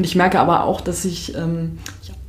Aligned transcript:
Und 0.00 0.06
ich 0.06 0.16
merke 0.16 0.40
aber 0.40 0.64
auch, 0.64 0.80
dass 0.80 1.04
ich, 1.04 1.36
ähm, 1.36 1.76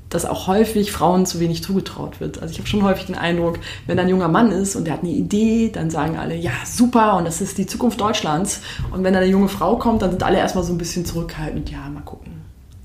dass 0.10 0.26
auch 0.26 0.48
häufig 0.48 0.92
Frauen 0.92 1.26
zu 1.26 1.40
wenig 1.40 1.64
zugetraut 1.64 2.20
wird. 2.20 2.42
Also 2.42 2.52
ich 2.52 2.58
habe 2.58 2.68
schon 2.68 2.84
häufig 2.84 3.06
den 3.06 3.16
Eindruck, 3.16 3.60
wenn 3.88 3.98
ein 3.98 4.10
junger 4.10 4.28
Mann 4.28 4.52
ist 4.52 4.76
und 4.76 4.84
der 4.84 4.96
hat 4.96 5.04
eine 5.04 5.12
Idee, 5.14 5.70
dann 5.72 5.90
sagen 5.90 6.18
alle, 6.18 6.36
ja, 6.36 6.52
super, 6.66 7.16
und 7.16 7.24
das 7.24 7.40
ist 7.40 7.58
die 7.58 7.66
Zukunft 7.66 8.02
Deutschlands. 8.02 8.60
Und 8.92 9.06
wenn 9.06 9.14
dann 9.14 9.24
eine 9.24 9.32
junge 9.32 9.48
Frau 9.48 9.78
kommt, 9.78 10.02
dann 10.02 10.10
sind 10.10 10.22
alle 10.22 10.38
erstmal 10.38 10.66
so 10.66 10.74
ein 10.74 10.78
bisschen 10.78 11.06
zurückhaltend, 11.06 11.72
ja, 11.72 11.88
mal 11.88 12.02
gucken. 12.02 12.42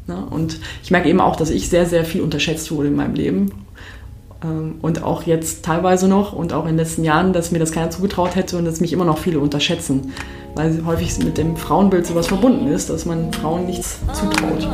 Ne? 0.07 0.25
Und 0.30 0.61
ich 0.84 0.93
merke 0.93 1.09
eben 1.09 1.21
auch, 1.21 1.34
dass 1.34 1.50
ich 1.50 1.68
sehr, 1.68 1.87
sehr 1.87 2.05
viel 2.05 2.21
unterschätzt 2.21 2.71
wurde 2.71 2.87
in 2.87 2.95
meinem 2.95 3.14
Leben 3.14 3.66
und 4.82 5.03
auch 5.03 5.23
jetzt 5.23 5.64
teilweise 5.64 6.09
noch 6.09 6.32
und 6.32 6.52
auch 6.52 6.62
in 6.62 6.69
den 6.69 6.77
letzten 6.77 7.05
Jahren, 7.05 7.32
dass 7.32 7.52
mir 7.52 7.59
das 7.59 7.73
keiner 7.73 7.91
zugetraut 7.91 8.37
hätte 8.37 8.59
und 8.59 8.64
dass 8.64 8.80
mich 8.80 8.93
immer 8.93 9.05
noch 9.05 9.19
viele 9.19 9.41
unterschätzen, 9.41 10.12
weil 10.55 10.84
häufig 10.84 11.19
mit 11.19 11.39
dem 11.39 11.57
Frauenbild 11.57 12.07
sowas 12.07 12.27
verbunden 12.27 12.69
ist, 12.69 12.91
dass 12.91 13.07
man 13.07 13.33
Frauen 13.33 13.66
nichts 13.66 13.98
zutraut. 14.12 14.69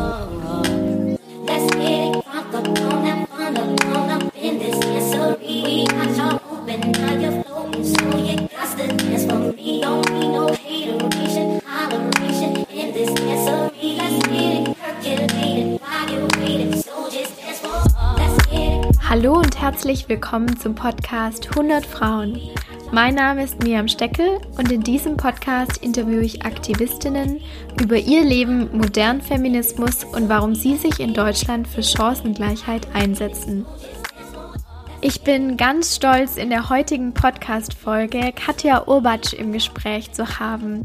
Hallo 19.12 19.34
und 19.34 19.60
herzlich 19.60 20.08
willkommen 20.08 20.56
zum 20.58 20.74
Podcast 20.74 21.50
100 21.50 21.84
Frauen. 21.84 22.40
Mein 22.92 23.14
Name 23.14 23.44
ist 23.44 23.62
Miriam 23.62 23.86
Steckel 23.86 24.40
und 24.56 24.72
in 24.72 24.80
diesem 24.80 25.18
Podcast 25.18 25.76
interviewe 25.76 26.24
ich 26.24 26.46
Aktivistinnen 26.46 27.42
über 27.78 27.98
ihr 27.98 28.24
Leben, 28.24 28.74
modernen 28.74 29.20
Feminismus 29.20 30.04
und 30.04 30.30
warum 30.30 30.54
sie 30.54 30.76
sich 30.76 30.98
in 30.98 31.12
Deutschland 31.12 31.68
für 31.68 31.82
Chancengleichheit 31.82 32.88
einsetzen. 32.94 33.66
Ich 35.02 35.22
bin 35.22 35.58
ganz 35.58 35.96
stolz, 35.96 36.36
in 36.38 36.48
der 36.48 36.70
heutigen 36.70 37.12
Podcast-Folge 37.12 38.32
Katja 38.32 38.86
Urbatsch 38.86 39.34
im 39.34 39.52
Gespräch 39.52 40.12
zu 40.12 40.38
haben. 40.38 40.84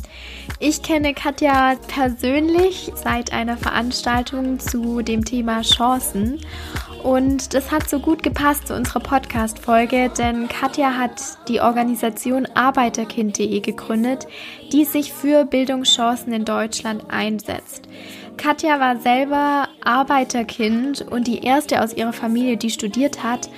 Ich 0.59 0.81
kenne 0.81 1.14
Katja 1.14 1.75
persönlich 1.88 2.91
seit 2.95 3.31
einer 3.31 3.56
Veranstaltung 3.56 4.59
zu 4.59 5.02
dem 5.02 5.23
Thema 5.23 5.62
Chancen 5.62 6.41
und 7.03 7.53
das 7.53 7.72
hat 7.72 7.90
so 7.90 8.00
gut 8.00 8.23
gepasst 8.23 8.67
zu 8.67 8.76
unserer 8.76 9.00
Podcast-Folge, 9.00 10.09
denn 10.17 10.48
Katja 10.48 10.95
hat 10.95 11.22
die 11.48 11.62
Organisation 11.62 12.48
Arbeiterkind.de 12.53 13.59
gegründet, 13.59 14.28
die 14.72 14.86
sich 14.86 15.14
für 15.14 15.45
Bildungschancen 15.45 16.34
in 16.34 16.45
Deutschland 16.45 17.06
einsetzt. 17.09 17.88
Katja 18.38 18.80
war 18.80 18.98
selber 18.98 19.68
Arbeiterkind 19.84 21.02
und 21.02 21.28
die 21.28 21.44
erste 21.44 21.81
aus 21.81 21.94
ihrer 21.94 22.14
Familie, 22.14 22.58
die 22.58 22.70
studiert 22.70 23.23
hat 23.23 23.50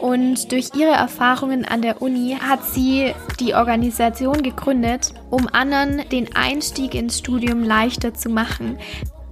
und 0.00 0.50
durch 0.50 0.70
ihre 0.76 0.92
Erfahrungen 0.92 1.64
an 1.64 1.82
der 1.82 2.02
Uni 2.02 2.36
hat 2.40 2.64
sie 2.64 3.14
die 3.38 3.54
Organisation 3.54 4.42
gegründet, 4.42 5.14
um 5.30 5.48
anderen 5.52 6.02
den 6.10 6.34
Einstieg 6.34 6.94
ins 6.94 7.18
Studium 7.18 7.62
leichter 7.62 8.12
zu 8.12 8.28
machen. 8.28 8.78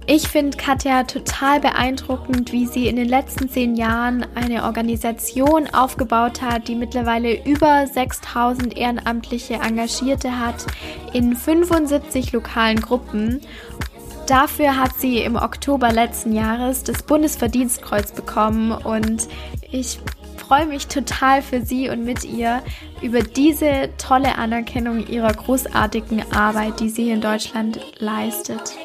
Ich 0.05 0.27
finde 0.27 0.57
Katja 0.57 1.03
total 1.03 1.61
beeindruckend, 1.61 2.51
wie 2.51 2.65
sie 2.65 2.87
in 2.87 2.97
den 2.97 3.07
letzten 3.07 3.47
zehn 3.47 3.75
Jahren 3.75 4.25
eine 4.35 4.63
Organisation 4.65 5.73
aufgebaut 5.73 6.41
hat, 6.41 6.67
die 6.67 6.75
mittlerweile 6.75 7.41
über 7.45 7.87
6000 7.87 8.75
ehrenamtliche 8.75 9.55
Engagierte 9.55 10.39
hat 10.39 10.65
in 11.13 11.37
75 11.37 12.33
lokalen 12.33 12.81
Gruppen. 12.81 13.39
Dafür 14.27 14.77
hat 14.77 14.95
sie 14.97 15.19
im 15.19 15.37
Oktober 15.37 15.93
letzten 15.93 16.33
Jahres 16.33 16.83
das 16.83 17.03
Bundesverdienstkreuz 17.03 18.11
bekommen 18.11 18.73
und 18.73 19.29
ich 19.71 19.99
freue 20.37 20.65
mich 20.65 20.87
total 20.87 21.41
für 21.41 21.61
Sie 21.61 21.89
und 21.89 22.03
mit 22.03 22.25
ihr 22.25 22.61
über 23.01 23.21
diese 23.21 23.89
tolle 23.97 24.37
Anerkennung 24.37 25.07
ihrer 25.07 25.33
großartigen 25.33 26.33
Arbeit, 26.33 26.79
die 26.81 26.89
sie 26.89 27.09
in 27.09 27.21
Deutschland 27.21 27.79
leistet. 27.99 28.75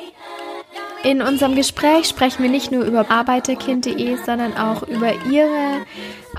In 1.04 1.22
unserem 1.22 1.54
Gespräch 1.54 2.09
sprechen 2.09 2.42
wir 2.42 2.50
nicht 2.50 2.72
nur 2.72 2.84
über 2.84 3.09
Arbeiterkind.de, 3.09 4.16
sondern 4.16 4.56
auch 4.56 4.82
über 4.82 5.12
ihre 5.31 5.86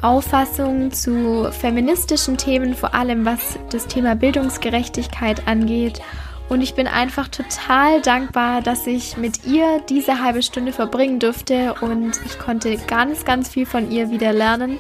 Auffassung 0.02 0.92
zu 0.92 1.50
feministischen 1.52 2.38
Themen, 2.38 2.76
vor 2.76 2.94
allem 2.94 3.26
was 3.26 3.58
das 3.72 3.88
Thema 3.88 4.16
Bildungsgerechtigkeit 4.16 5.48
angeht. 5.48 6.02
Und 6.50 6.62
ich 6.62 6.74
bin 6.74 6.88
einfach 6.88 7.30
total 7.30 8.02
dankbar, 8.02 8.62
dass 8.62 8.86
ich 8.86 9.16
mit 9.16 9.46
ihr 9.46 9.82
diese 9.88 10.22
halbe 10.22 10.42
Stunde 10.44 10.74
verbringen 10.74 11.20
durfte 11.20 11.76
und 11.80 12.20
ich 12.26 12.38
konnte 12.38 12.76
ganz, 12.88 13.24
ganz 13.24 13.50
viel 13.50 13.66
von 13.66 13.90
ihr 13.92 14.10
wieder 14.10 14.34
lernen. 14.34 14.78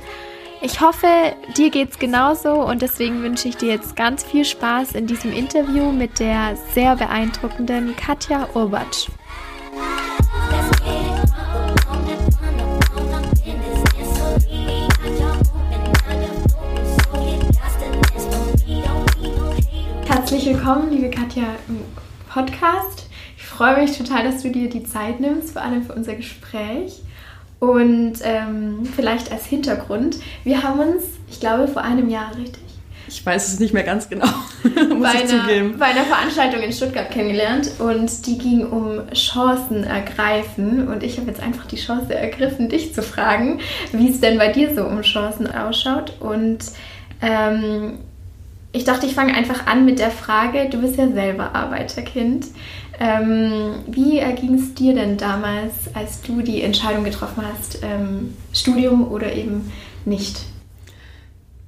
Ich 0.62 0.82
hoffe, 0.82 1.08
dir 1.56 1.70
geht's 1.70 2.00
genauso 2.00 2.52
und 2.52 2.82
deswegen 2.82 3.24
wünsche 3.24 3.48
ich 3.48 3.56
dir 3.56 3.70
jetzt 3.70 3.96
ganz 3.96 4.26
viel 4.26 4.44
Spaß 4.44 4.92
in 4.94 5.08
diesem 5.08 5.32
Interview 5.32 5.92
mit 5.92 6.20
der 6.20 6.58
sehr 6.74 6.98
beeindruckenden 6.98 7.96
Katja 7.96 8.50
Urbatsch. 8.54 9.08
Herzlich 20.06 20.46
willkommen, 20.46 20.92
liebe 20.92 21.10
Katja, 21.10 21.44
im 21.68 21.80
Podcast. 22.32 23.10
Ich 23.36 23.44
freue 23.44 23.82
mich 23.82 23.98
total, 23.98 24.24
dass 24.24 24.44
du 24.44 24.52
dir 24.52 24.70
die 24.70 24.84
Zeit 24.84 25.20
nimmst, 25.20 25.54
vor 25.54 25.64
allem 25.64 25.84
für 25.84 25.94
unser 25.94 26.14
Gespräch. 26.14 27.02
Und 27.60 28.20
ähm, 28.24 28.86
vielleicht 28.86 29.32
als 29.32 29.46
Hintergrund, 29.48 30.18
wir 30.44 30.62
haben 30.62 30.80
uns, 30.80 31.04
ich 31.30 31.40
glaube, 31.40 31.68
vor 31.68 31.82
einem 31.82 32.10
Jahr 32.10 32.36
richtig. 32.38 32.69
Ich 33.10 33.26
weiß 33.26 33.48
es 33.52 33.60
nicht 33.60 33.74
mehr 33.74 33.84
ganz 33.84 34.08
genau, 34.08 34.28
muss 34.64 34.74
bei, 35.02 35.14
ich 35.16 35.34
einer, 35.34 35.42
zugeben. 35.42 35.78
bei 35.80 35.86
einer 35.88 36.04
Veranstaltung 36.04 36.62
in 36.62 36.72
Stuttgart 36.72 37.10
kennengelernt 37.10 37.72
und 37.80 38.28
die 38.28 38.38
ging 38.38 38.68
um 38.68 39.12
Chancen 39.14 39.84
ergreifen. 39.84 40.88
Und 40.88 41.02
ich 41.02 41.18
habe 41.18 41.28
jetzt 41.28 41.42
einfach 41.42 41.66
die 41.66 41.78
Chance 41.78 42.14
ergriffen, 42.14 42.70
dich 42.70 42.94
zu 42.94 43.02
fragen, 43.02 43.62
wie 43.92 44.10
es 44.10 44.20
denn 44.20 44.38
bei 44.38 44.52
dir 44.52 44.76
so 44.76 44.84
um 44.84 45.02
Chancen 45.02 45.52
ausschaut. 45.52 46.14
Und 46.20 46.60
ähm, 47.22 47.98
ich 48.72 48.84
dachte, 48.84 49.08
ich 49.08 49.16
fange 49.16 49.34
einfach 49.34 49.66
an 49.66 49.86
mit 49.86 49.98
der 49.98 50.12
Frage, 50.12 50.70
du 50.70 50.80
bist 50.80 50.98
ja 50.98 51.08
selber 51.08 51.56
Arbeiterkind. 51.56 52.46
Ähm, 53.00 53.76
wie 53.88 54.20
erging 54.20 54.56
es 54.56 54.76
dir 54.76 54.94
denn 54.94 55.18
damals, 55.18 55.74
als 55.96 56.22
du 56.22 56.42
die 56.42 56.62
Entscheidung 56.62 57.04
getroffen 57.04 57.44
hast, 57.52 57.80
ähm, 57.82 58.36
Studium 58.54 59.12
oder 59.12 59.34
eben 59.34 59.72
nicht? 60.06 60.42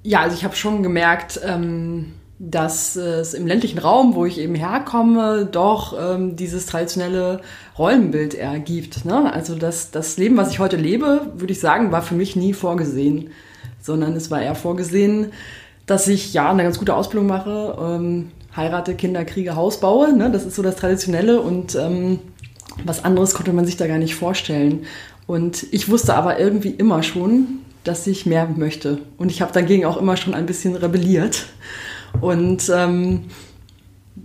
Ja, 0.03 0.21
also 0.21 0.35
ich 0.35 0.43
habe 0.43 0.55
schon 0.55 0.83
gemerkt, 0.83 1.39
ähm, 1.45 2.13
dass 2.39 2.95
es 2.95 3.35
im 3.35 3.45
ländlichen 3.45 3.77
Raum, 3.77 4.15
wo 4.15 4.25
ich 4.25 4.39
eben 4.39 4.55
herkomme, 4.55 5.47
doch 5.51 5.95
ähm, 5.99 6.35
dieses 6.35 6.65
traditionelle 6.65 7.41
Rollenbild 7.77 8.33
ergibt. 8.33 9.05
Ne? 9.05 9.31
Also 9.31 9.53
das, 9.53 9.91
das 9.91 10.17
Leben, 10.17 10.37
was 10.37 10.49
ich 10.49 10.57
heute 10.57 10.75
lebe, 10.75 11.31
würde 11.35 11.53
ich 11.53 11.59
sagen, 11.59 11.91
war 11.91 12.01
für 12.01 12.15
mich 12.15 12.35
nie 12.35 12.53
vorgesehen, 12.53 13.29
sondern 13.79 14.15
es 14.15 14.31
war 14.31 14.41
eher 14.41 14.55
vorgesehen, 14.55 15.33
dass 15.85 16.07
ich 16.07 16.33
ja 16.33 16.49
eine 16.49 16.63
ganz 16.63 16.79
gute 16.79 16.95
Ausbildung 16.95 17.27
mache, 17.27 17.77
ähm, 17.79 18.31
heirate, 18.55 18.95
Kinder 18.95 19.23
kriege, 19.23 19.55
Haus 19.55 19.79
baue. 19.79 20.11
Ne? 20.11 20.31
Das 20.31 20.43
ist 20.43 20.55
so 20.55 20.63
das 20.63 20.77
Traditionelle 20.77 21.41
und 21.41 21.75
ähm, 21.75 22.19
was 22.85 23.05
anderes 23.05 23.35
konnte 23.35 23.53
man 23.53 23.65
sich 23.65 23.77
da 23.77 23.85
gar 23.85 23.99
nicht 23.99 24.15
vorstellen. 24.15 24.85
Und 25.27 25.67
ich 25.71 25.89
wusste 25.89 26.15
aber 26.15 26.39
irgendwie 26.39 26.71
immer 26.71 27.03
schon, 27.03 27.59
dass 27.83 28.05
ich 28.07 28.25
mehr 28.25 28.47
möchte. 28.47 28.99
Und 29.17 29.31
ich 29.31 29.41
habe 29.41 29.51
dagegen 29.51 29.85
auch 29.85 29.97
immer 29.97 30.17
schon 30.17 30.33
ein 30.33 30.45
bisschen 30.45 30.75
rebelliert. 30.75 31.47
Und 32.19 32.69
ähm, 32.73 33.25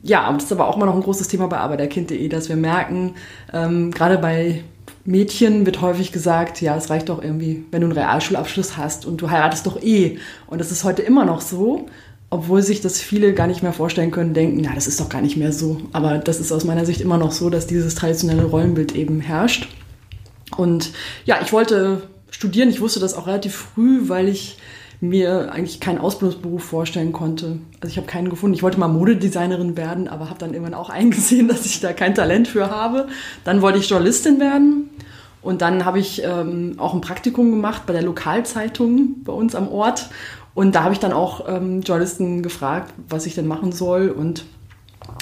ja, 0.03 0.33
das 0.33 0.45
ist 0.45 0.53
aber 0.53 0.69
auch 0.69 0.77
immer 0.77 0.87
noch 0.87 0.95
ein 0.95 1.03
großes 1.03 1.29
Thema 1.29 1.47
bei 1.47 1.59
Arbeiterkind.de, 1.59 2.29
dass 2.29 2.49
wir 2.49 2.57
merken, 2.57 3.15
ähm, 3.53 3.91
gerade 3.93 4.19
bei 4.19 4.63
Mädchen 5.05 5.67
wird 5.67 5.81
häufig 5.81 6.13
gesagt, 6.13 6.61
ja, 6.61 6.77
es 6.77 6.91
reicht 6.91 7.09
doch 7.09 7.23
irgendwie, 7.23 7.65
wenn 7.71 7.81
du 7.81 7.87
einen 7.87 7.97
Realschulabschluss 7.97 8.77
hast 8.77 9.07
und 9.07 9.21
du 9.21 9.31
heiratest 9.31 9.67
doch 9.67 9.81
eh. 9.81 10.19
Und 10.49 10.61
das 10.61 10.73
ist 10.73 10.85
heute 10.85 11.03
immer 11.03 11.25
noch 11.25 11.41
so, 11.41 11.87
obwohl 12.29 12.63
sich 12.63 12.81
das 12.81 13.01
viele 13.01 13.33
gar 13.33 13.47
nicht 13.47 13.63
mehr 13.63 13.73
vorstellen 13.73 14.11
können, 14.11 14.35
denken, 14.35 14.63
ja, 14.65 14.75
das 14.75 14.89
ist 14.89 14.99
doch 14.99 15.09
gar 15.09 15.23
nicht 15.23 15.37
mehr 15.37 15.53
so. 15.53 15.81
Aber 15.93 16.19
das 16.19 16.41
ist 16.41 16.51
aus 16.51 16.65
meiner 16.65 16.85
Sicht 16.85 17.01
immer 17.01 17.19
noch 17.19 17.31
so, 17.31 17.51
dass 17.51 17.69
dieses 17.69 17.95
traditionelle 17.95 18.45
Rollenbild 18.45 18.97
eben 18.97 19.21
herrscht. 19.21 19.69
Und 20.57 20.91
ja, 21.25 21.39
ich 21.43 21.53
wollte 21.53 22.03
studieren. 22.31 22.69
Ich 22.69 22.81
wusste 22.81 23.01
das 23.01 23.15
auch 23.15 23.27
relativ 23.27 23.55
früh, 23.55 24.09
weil 24.09 24.29
ich 24.29 24.59
mir 25.01 25.53
eigentlich 25.53 25.81
keinen 25.81 25.99
Ausbildungsberuf 25.99 26.63
vorstellen 26.63 27.13
konnte. 27.13 27.59
Also 27.81 27.93
ich 27.93 27.97
habe 27.99 28.07
keinen 28.07 28.31
gefunden. 28.31 28.55
Ich 28.55 28.63
wollte 28.63 28.81
mal 28.81 28.89
Modedesignerin 28.89 29.77
werden, 29.77 30.09
aber 30.09 30.31
habe 30.31 30.39
dann 30.39 30.53
irgendwann 30.53 30.75
auch 30.75 30.91
eingesehen, 30.91 31.49
dass 31.49 31.67
ich 31.67 31.81
da 31.81 31.93
kein 31.93 32.15
Talent 32.15 32.49
für 32.49 32.71
habe. 32.71 33.09
Dann 33.45 33.63
wollte 33.63 33.79
ich 33.79 33.89
Journalistin 33.89 34.41
werden 34.41 34.91
und 35.43 35.63
dann 35.63 35.85
habe 35.85 35.99
ich 35.99 36.23
ähm, 36.25 36.75
auch 36.79 36.95
ein 36.95 37.01
Praktikum 37.01 37.51
gemacht 37.51 37.83
bei 37.87 37.93
der 37.93 38.03
Lokalzeitung 38.03 39.23
bei 39.23 39.33
uns 39.33 39.55
am 39.55 39.69
Ort. 39.69 40.09
Und 40.55 40.75
da 40.75 40.83
habe 40.83 40.95
ich 40.95 41.01
dann 41.01 41.13
auch 41.13 41.47
ähm, 41.49 41.83
Journalisten 41.83 42.43
gefragt, 42.43 42.93
was 43.09 43.27
ich 43.27 43.35
denn 43.35 43.47
machen 43.47 43.73
soll. 43.73 44.09
Und 44.09 44.45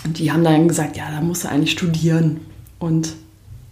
die 0.06 0.32
haben 0.32 0.44
dann 0.44 0.68
gesagt, 0.68 0.96
ja, 0.96 1.10
da 1.10 1.20
musst 1.20 1.44
du 1.44 1.48
eigentlich 1.48 1.72
studieren. 1.72 2.40
Und 2.78 3.14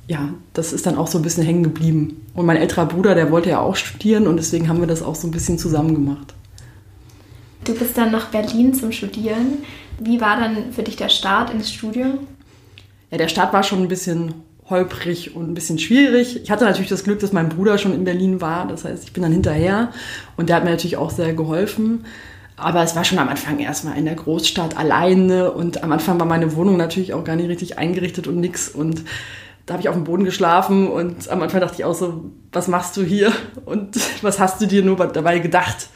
ja, 0.07 0.31
das 0.53 0.73
ist 0.73 0.87
dann 0.87 0.97
auch 0.97 1.07
so 1.07 1.19
ein 1.19 1.23
bisschen 1.23 1.45
hängen 1.45 1.63
geblieben. 1.63 2.27
Und 2.35 2.47
mein 2.47 2.57
älterer 2.57 2.87
Bruder, 2.87 3.15
der 3.15 3.31
wollte 3.31 3.51
ja 3.51 3.61
auch 3.61 3.77
studieren 3.77 4.27
und 4.27 4.37
deswegen 4.37 4.69
haben 4.69 4.81
wir 4.81 4.87
das 4.87 5.03
auch 5.03 5.15
so 5.15 5.29
ein 5.29 5.31
bisschen 5.31 5.59
zusammen 5.59 5.95
gemacht. 5.95 6.35
Du 7.65 7.75
bist 7.75 7.97
dann 7.97 8.11
nach 8.11 8.29
Berlin 8.29 8.75
zum 8.75 8.91
Studieren. 8.91 9.59
Wie 10.01 10.21
war 10.21 10.41
dann 10.41 10.73
für 10.73 10.83
dich 10.83 10.97
der 10.97 11.09
Start 11.09 11.51
ins 11.51 11.73
Studium? 11.73 12.19
Ja, 13.11 13.19
der 13.19 13.29
Start 13.29 13.53
war 13.53 13.63
schon 13.63 13.83
ein 13.83 13.89
bisschen 13.89 14.35
holprig 14.69 15.37
und 15.37 15.51
ein 15.51 15.55
bisschen 15.55 15.79
schwierig. 15.79 16.43
Ich 16.43 16.51
hatte 16.51 16.65
natürlich 16.65 16.89
das 16.89 17.05
Glück, 17.05 17.21
dass 17.21 17.33
mein 17.33 17.51
Bruder 17.51 17.79
schon 17.79 17.95
in 17.95 18.05
Berlin 18.05 18.41
war. 18.41 18.67
Das 18.67 18.85
heißt, 18.85 19.05
ich 19.05 19.13
bin 19.13 19.23
dann 19.23 19.33
hinterher 19.33 19.93
und 20.37 20.49
der 20.49 20.57
hat 20.57 20.65
mir 20.65 20.71
natürlich 20.71 20.97
auch 20.97 21.11
sehr 21.11 21.35
geholfen. 21.35 22.05
Aber 22.57 22.83
es 22.83 22.97
war 22.97 23.05
schon 23.05 23.19
am 23.19 23.29
Anfang 23.29 23.59
erstmal 23.59 23.97
in 23.97 24.05
der 24.05 24.15
Großstadt 24.15 24.77
alleine 24.77 25.53
und 25.53 25.83
am 25.83 25.93
Anfang 25.93 26.19
war 26.19 26.27
meine 26.27 26.55
Wohnung 26.57 26.77
natürlich 26.77 27.13
auch 27.13 27.25
gar 27.25 27.37
nicht 27.37 27.49
richtig 27.49 27.79
eingerichtet 27.79 28.27
und 28.27 28.41
nix. 28.41 28.69
Und 28.69 29.03
da 29.67 29.75
habe 29.75 29.83
ich 29.83 29.89
auf 29.89 29.95
dem 29.95 30.05
Boden 30.05 30.25
geschlafen 30.25 30.89
und 30.89 31.29
am 31.29 31.43
Anfang 31.43 31.61
dachte 31.61 31.77
ich 31.79 31.85
auch 31.85 31.95
so, 31.95 32.25
was 32.53 32.69
machst 32.69 32.97
du 32.97 33.03
hier 33.03 33.33
und 33.65 33.97
was 34.23 34.41
hast 34.41 34.61
du 34.61 34.67
dir 34.67 34.83
nur 34.83 34.97
dabei 34.97 35.39
gedacht? 35.39 35.89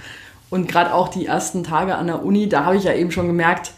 Und 0.49 0.69
gerade 0.69 0.95
auch 0.95 1.09
die 1.09 1.27
ersten 1.27 1.65
Tage 1.65 1.97
an 1.97 2.07
der 2.07 2.25
Uni, 2.25 2.49
da 2.49 2.65
habe 2.65 2.77
ich 2.77 2.85
ja 2.85 2.95
eben 2.95 3.11
schon 3.11 3.27
gemerkt, 3.27 3.73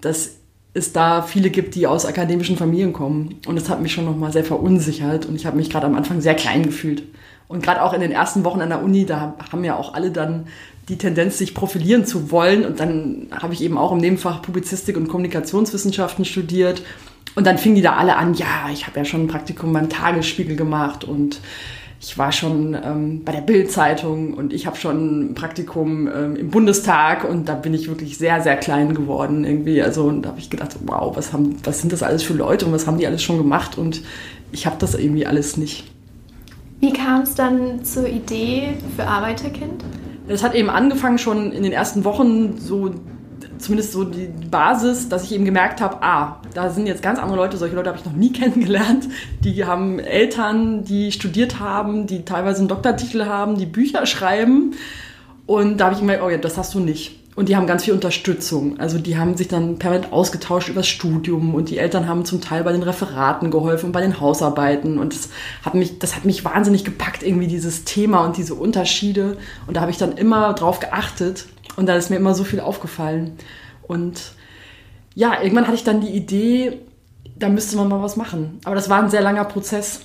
dass 0.00 0.36
es 0.72 0.92
da 0.92 1.22
viele 1.22 1.50
gibt, 1.50 1.74
die 1.74 1.86
aus 1.86 2.06
akademischen 2.06 2.56
Familien 2.56 2.92
kommen. 2.92 3.40
Und 3.46 3.56
das 3.56 3.68
hat 3.68 3.82
mich 3.82 3.92
schon 3.92 4.06
nochmal 4.06 4.32
sehr 4.32 4.44
verunsichert 4.44 5.26
und 5.26 5.36
ich 5.36 5.46
habe 5.46 5.56
mich 5.56 5.70
gerade 5.70 5.86
am 5.86 5.94
Anfang 5.94 6.20
sehr 6.20 6.34
klein 6.34 6.62
gefühlt. 6.62 7.04
Und 7.46 7.62
gerade 7.62 7.82
auch 7.82 7.92
in 7.92 8.00
den 8.00 8.10
ersten 8.10 8.42
Wochen 8.44 8.62
an 8.62 8.70
der 8.70 8.82
Uni, 8.82 9.04
da 9.04 9.34
haben 9.52 9.64
ja 9.64 9.76
auch 9.76 9.94
alle 9.94 10.10
dann 10.10 10.46
die 10.88 10.98
Tendenz, 10.98 11.38
sich 11.38 11.54
profilieren 11.54 12.06
zu 12.06 12.30
wollen. 12.30 12.64
Und 12.64 12.80
dann 12.80 13.28
habe 13.30 13.52
ich 13.52 13.62
eben 13.62 13.78
auch 13.78 13.92
im 13.92 13.98
Nebenfach 13.98 14.42
Publizistik 14.42 14.96
und 14.96 15.08
Kommunikationswissenschaften 15.08 16.24
studiert 16.24 16.82
und 17.34 17.46
dann 17.46 17.58
fingen 17.58 17.76
die 17.76 17.82
da 17.82 17.94
alle 17.96 18.16
an, 18.16 18.34
ja, 18.34 18.68
ich 18.72 18.86
habe 18.86 18.98
ja 18.98 19.04
schon 19.04 19.24
ein 19.24 19.28
Praktikum 19.28 19.72
beim 19.72 19.88
Tagesspiegel 19.88 20.56
gemacht 20.56 21.04
und 21.04 21.40
ich 22.00 22.18
war 22.18 22.32
schon 22.32 22.74
ähm, 22.74 23.22
bei 23.24 23.32
der 23.32 23.40
Bild-Zeitung 23.40 24.34
und 24.34 24.52
ich 24.52 24.66
habe 24.66 24.76
schon 24.76 25.30
ein 25.30 25.34
Praktikum 25.34 26.06
ähm, 26.06 26.36
im 26.36 26.50
Bundestag 26.50 27.24
und 27.24 27.48
da 27.48 27.54
bin 27.54 27.72
ich 27.72 27.88
wirklich 27.88 28.18
sehr, 28.18 28.42
sehr 28.42 28.56
klein 28.56 28.94
geworden 28.94 29.44
irgendwie. 29.44 29.80
Also 29.80 30.04
und 30.04 30.22
da 30.22 30.30
habe 30.30 30.38
ich 30.38 30.50
gedacht, 30.50 30.76
wow, 30.84 31.16
was, 31.16 31.32
haben, 31.32 31.56
was 31.64 31.80
sind 31.80 31.92
das 31.92 32.02
alles 32.02 32.22
für 32.22 32.34
Leute 32.34 32.66
und 32.66 32.72
was 32.72 32.86
haben 32.86 32.98
die 32.98 33.06
alles 33.06 33.22
schon 33.22 33.38
gemacht 33.38 33.78
und 33.78 34.02
ich 34.52 34.66
habe 34.66 34.76
das 34.78 34.94
irgendwie 34.94 35.26
alles 35.26 35.56
nicht. 35.56 35.90
Wie 36.80 36.92
kam 36.92 37.22
es 37.22 37.34
dann 37.34 37.84
zur 37.84 38.06
Idee 38.06 38.74
für 38.96 39.06
Arbeiterkind? 39.06 39.82
Es 40.28 40.42
hat 40.42 40.54
eben 40.54 40.68
angefangen 40.68 41.18
schon 41.18 41.52
in 41.52 41.62
den 41.62 41.72
ersten 41.72 42.04
Wochen 42.04 42.58
so 42.58 42.90
zumindest 43.58 43.92
so 43.92 44.04
die 44.04 44.28
Basis, 44.50 45.08
dass 45.08 45.24
ich 45.24 45.32
eben 45.32 45.44
gemerkt 45.44 45.80
habe, 45.80 46.02
ah, 46.02 46.40
da 46.54 46.70
sind 46.70 46.86
jetzt 46.86 47.02
ganz 47.02 47.18
andere 47.18 47.36
Leute, 47.36 47.56
solche 47.56 47.74
Leute 47.74 47.90
habe 47.90 47.98
ich 47.98 48.04
noch 48.04 48.12
nie 48.12 48.32
kennengelernt. 48.32 49.08
Die 49.40 49.64
haben 49.64 49.98
Eltern, 49.98 50.84
die 50.84 51.12
studiert 51.12 51.60
haben, 51.60 52.06
die 52.06 52.24
teilweise 52.24 52.60
einen 52.60 52.68
Doktortitel 52.68 53.26
haben, 53.26 53.56
die 53.56 53.66
Bücher 53.66 54.06
schreiben. 54.06 54.74
Und 55.46 55.78
da 55.78 55.86
habe 55.86 55.94
ich 55.94 56.00
gemerkt, 56.00 56.22
oh 56.22 56.30
ja, 56.30 56.38
das 56.38 56.56
hast 56.56 56.74
du 56.74 56.80
nicht. 56.80 57.20
Und 57.36 57.48
die 57.48 57.56
haben 57.56 57.66
ganz 57.66 57.84
viel 57.84 57.94
Unterstützung. 57.94 58.78
Also 58.78 58.98
die 58.98 59.18
haben 59.18 59.36
sich 59.36 59.48
dann 59.48 59.78
permanent 59.78 60.12
ausgetauscht 60.12 60.68
über 60.68 60.80
das 60.80 60.88
Studium 60.88 61.54
und 61.54 61.68
die 61.68 61.78
Eltern 61.78 62.08
haben 62.08 62.24
zum 62.24 62.40
Teil 62.40 62.62
bei 62.62 62.72
den 62.72 62.84
Referaten 62.84 63.50
geholfen 63.50 63.86
und 63.86 63.92
bei 63.92 64.02
den 64.02 64.20
Hausarbeiten. 64.20 64.98
Und 64.98 65.14
das 65.14 65.30
hat 65.64 65.74
mich, 65.74 65.98
das 65.98 66.14
hat 66.14 66.24
mich 66.24 66.44
wahnsinnig 66.44 66.84
gepackt, 66.84 67.24
irgendwie 67.24 67.48
dieses 67.48 67.82
Thema 67.84 68.24
und 68.24 68.36
diese 68.36 68.54
Unterschiede. 68.54 69.36
Und 69.66 69.76
da 69.76 69.80
habe 69.80 69.90
ich 69.90 69.98
dann 69.98 70.16
immer 70.16 70.52
drauf 70.52 70.78
geachtet, 70.78 71.46
und 71.76 71.86
da 71.86 71.96
ist 71.96 72.10
mir 72.10 72.16
immer 72.16 72.34
so 72.34 72.44
viel 72.44 72.60
aufgefallen. 72.60 73.36
Und 73.82 74.32
ja, 75.14 75.40
irgendwann 75.42 75.66
hatte 75.66 75.76
ich 75.76 75.84
dann 75.84 76.00
die 76.00 76.10
Idee, 76.10 76.80
da 77.36 77.48
müsste 77.48 77.76
man 77.76 77.88
mal 77.88 78.02
was 78.02 78.16
machen. 78.16 78.58
Aber 78.64 78.74
das 78.74 78.88
war 78.88 79.02
ein 79.02 79.10
sehr 79.10 79.22
langer 79.22 79.44
Prozess. 79.44 80.02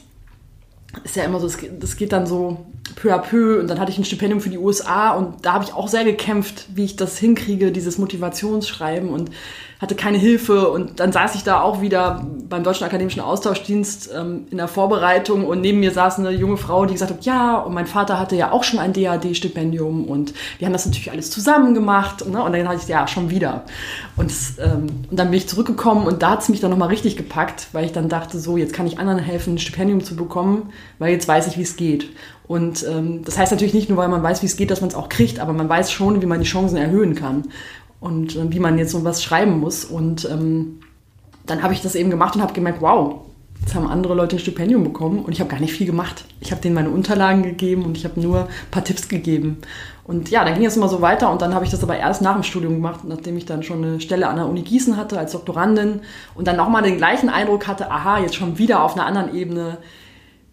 Ist 1.03 1.15
ja 1.15 1.23
immer 1.23 1.39
so, 1.39 1.49
das 1.79 1.95
geht 1.95 2.11
dann 2.11 2.25
so 2.25 2.65
peu 2.95 3.13
à 3.13 3.19
peu. 3.19 3.59
Und 3.59 3.69
dann 3.69 3.79
hatte 3.79 3.91
ich 3.91 3.97
ein 3.97 4.05
Stipendium 4.05 4.41
für 4.41 4.49
die 4.49 4.57
USA 4.57 5.11
und 5.11 5.45
da 5.45 5.53
habe 5.53 5.63
ich 5.63 5.73
auch 5.73 5.87
sehr 5.87 6.03
gekämpft, 6.03 6.65
wie 6.73 6.85
ich 6.85 6.95
das 6.95 7.17
hinkriege, 7.17 7.71
dieses 7.71 7.97
Motivationsschreiben. 7.97 9.09
Und 9.09 9.31
hatte 9.79 9.95
keine 9.95 10.17
Hilfe 10.17 10.69
und 10.69 10.99
dann 10.99 11.13
saß 11.13 11.35
ich 11.35 11.43
da 11.43 11.61
auch 11.61 11.79
wieder 11.79 12.27
beim 12.49 12.63
Deutschen 12.63 12.83
Akademischen 12.83 13.21
Austauschdienst 13.21 14.09
ähm, 14.13 14.45
in 14.51 14.57
der 14.57 14.67
Vorbereitung 14.67 15.47
und 15.47 15.61
neben 15.61 15.79
mir 15.79 15.91
saß 15.91 16.19
eine 16.19 16.31
junge 16.31 16.57
Frau, 16.57 16.85
die 16.85 16.93
gesagt 16.93 17.11
hat, 17.11 17.23
ja, 17.23 17.57
und 17.57 17.73
mein 17.73 17.87
Vater 17.87 18.19
hatte 18.19 18.35
ja 18.35 18.51
auch 18.51 18.65
schon 18.65 18.79
ein 18.79 18.91
DAD-Stipendium 18.91 20.03
und 20.03 20.33
wir 20.57 20.65
haben 20.65 20.73
das 20.73 20.85
natürlich 20.85 21.11
alles 21.11 21.31
zusammen 21.31 21.73
gemacht 21.73 22.27
ne? 22.27 22.43
und 22.43 22.51
dann 22.51 22.67
hatte 22.67 22.81
ich, 22.83 22.89
ja, 22.89 23.07
schon 23.07 23.29
wieder. 23.29 23.63
Und, 24.17 24.33
ähm, 24.61 24.87
und 25.09 25.17
dann 25.17 25.29
bin 25.29 25.37
ich 25.37 25.47
zurückgekommen 25.47 26.05
und 26.05 26.21
da 26.21 26.31
hat 26.31 26.41
es 26.41 26.49
mich 26.49 26.59
dann 26.59 26.71
nochmal 26.71 26.89
richtig 26.89 27.15
gepackt, 27.15 27.67
weil 27.71 27.85
ich 27.85 27.93
dann 27.93 28.09
dachte, 28.09 28.37
so, 28.37 28.57
jetzt 28.57 28.73
kann 28.73 28.85
ich 28.85 28.99
anderen 28.99 29.19
helfen, 29.19 29.53
ein 29.53 29.59
Stipendium 29.59 30.03
zu 30.03 30.17
bekommen, 30.17 30.73
weil 30.97 31.13
jetzt 31.13 31.27
weiß 31.27 31.47
ich, 31.47 31.57
wie 31.57 31.63
es 31.63 31.77
geht. 31.77 32.09
Und 32.49 32.83
ähm, 32.89 33.23
das 33.23 33.37
heißt 33.37 33.51
natürlich 33.51 33.75
nicht 33.75 33.89
nur, 33.89 33.99
weil 33.99 34.07
man 34.07 34.23
weiß, 34.23 34.41
wie 34.41 34.47
es 34.47 34.57
geht, 34.57 34.71
dass 34.71 34.81
man 34.81 34.89
es 34.89 34.95
auch 34.95 35.07
kriegt, 35.07 35.39
aber 35.39 35.53
man 35.53 35.69
weiß 35.69 35.91
schon, 35.91 36.19
wie 36.23 36.25
man 36.25 36.39
die 36.39 36.47
Chancen 36.47 36.77
erhöhen 36.77 37.13
kann 37.13 37.43
und 37.99 38.35
äh, 38.35 38.51
wie 38.51 38.59
man 38.59 38.79
jetzt 38.79 38.91
so 38.91 39.03
was 39.03 39.21
schreiben 39.21 39.59
muss. 39.59 39.85
Und 39.85 40.27
ähm, 40.27 40.79
dann 41.45 41.61
habe 41.61 41.75
ich 41.75 41.83
das 41.83 41.93
eben 41.93 42.09
gemacht 42.09 42.35
und 42.35 42.41
habe 42.41 42.53
gemerkt, 42.53 42.81
wow, 42.81 43.21
jetzt 43.61 43.75
haben 43.75 43.85
andere 43.85 44.15
Leute 44.15 44.37
ein 44.37 44.39
Stipendium 44.39 44.83
bekommen 44.83 45.19
und 45.23 45.31
ich 45.31 45.41
habe 45.41 45.49
gar 45.51 45.59
nicht 45.59 45.73
viel 45.73 45.85
gemacht. 45.85 46.25
Ich 46.39 46.49
habe 46.51 46.59
denen 46.59 46.73
meine 46.73 46.89
Unterlagen 46.89 47.43
gegeben 47.43 47.85
und 47.85 47.95
ich 47.95 48.03
habe 48.03 48.19
nur 48.19 48.39
ein 48.39 48.71
paar 48.71 48.83
Tipps 48.83 49.07
gegeben. 49.07 49.57
Und 50.03 50.31
ja, 50.31 50.43
dann 50.43 50.55
ging 50.55 50.65
es 50.65 50.75
immer 50.75 50.89
so 50.89 51.01
weiter 51.01 51.31
und 51.31 51.43
dann 51.43 51.53
habe 51.53 51.65
ich 51.65 51.69
das 51.69 51.83
aber 51.83 51.97
erst 51.97 52.23
nach 52.23 52.33
dem 52.33 52.41
Studium 52.41 52.73
gemacht, 52.73 53.01
nachdem 53.03 53.37
ich 53.37 53.45
dann 53.45 53.61
schon 53.61 53.83
eine 53.83 54.01
Stelle 54.01 54.27
an 54.27 54.37
der 54.37 54.47
Uni 54.47 54.63
Gießen 54.63 54.97
hatte 54.97 55.19
als 55.19 55.33
Doktorandin 55.33 56.01
und 56.33 56.47
dann 56.47 56.57
nochmal 56.57 56.81
den 56.81 56.97
gleichen 56.97 57.29
Eindruck 57.29 57.67
hatte, 57.67 57.91
aha, 57.91 58.21
jetzt 58.21 58.33
schon 58.33 58.57
wieder 58.57 58.81
auf 58.81 58.95
einer 58.95 59.05
anderen 59.05 59.35
Ebene 59.35 59.77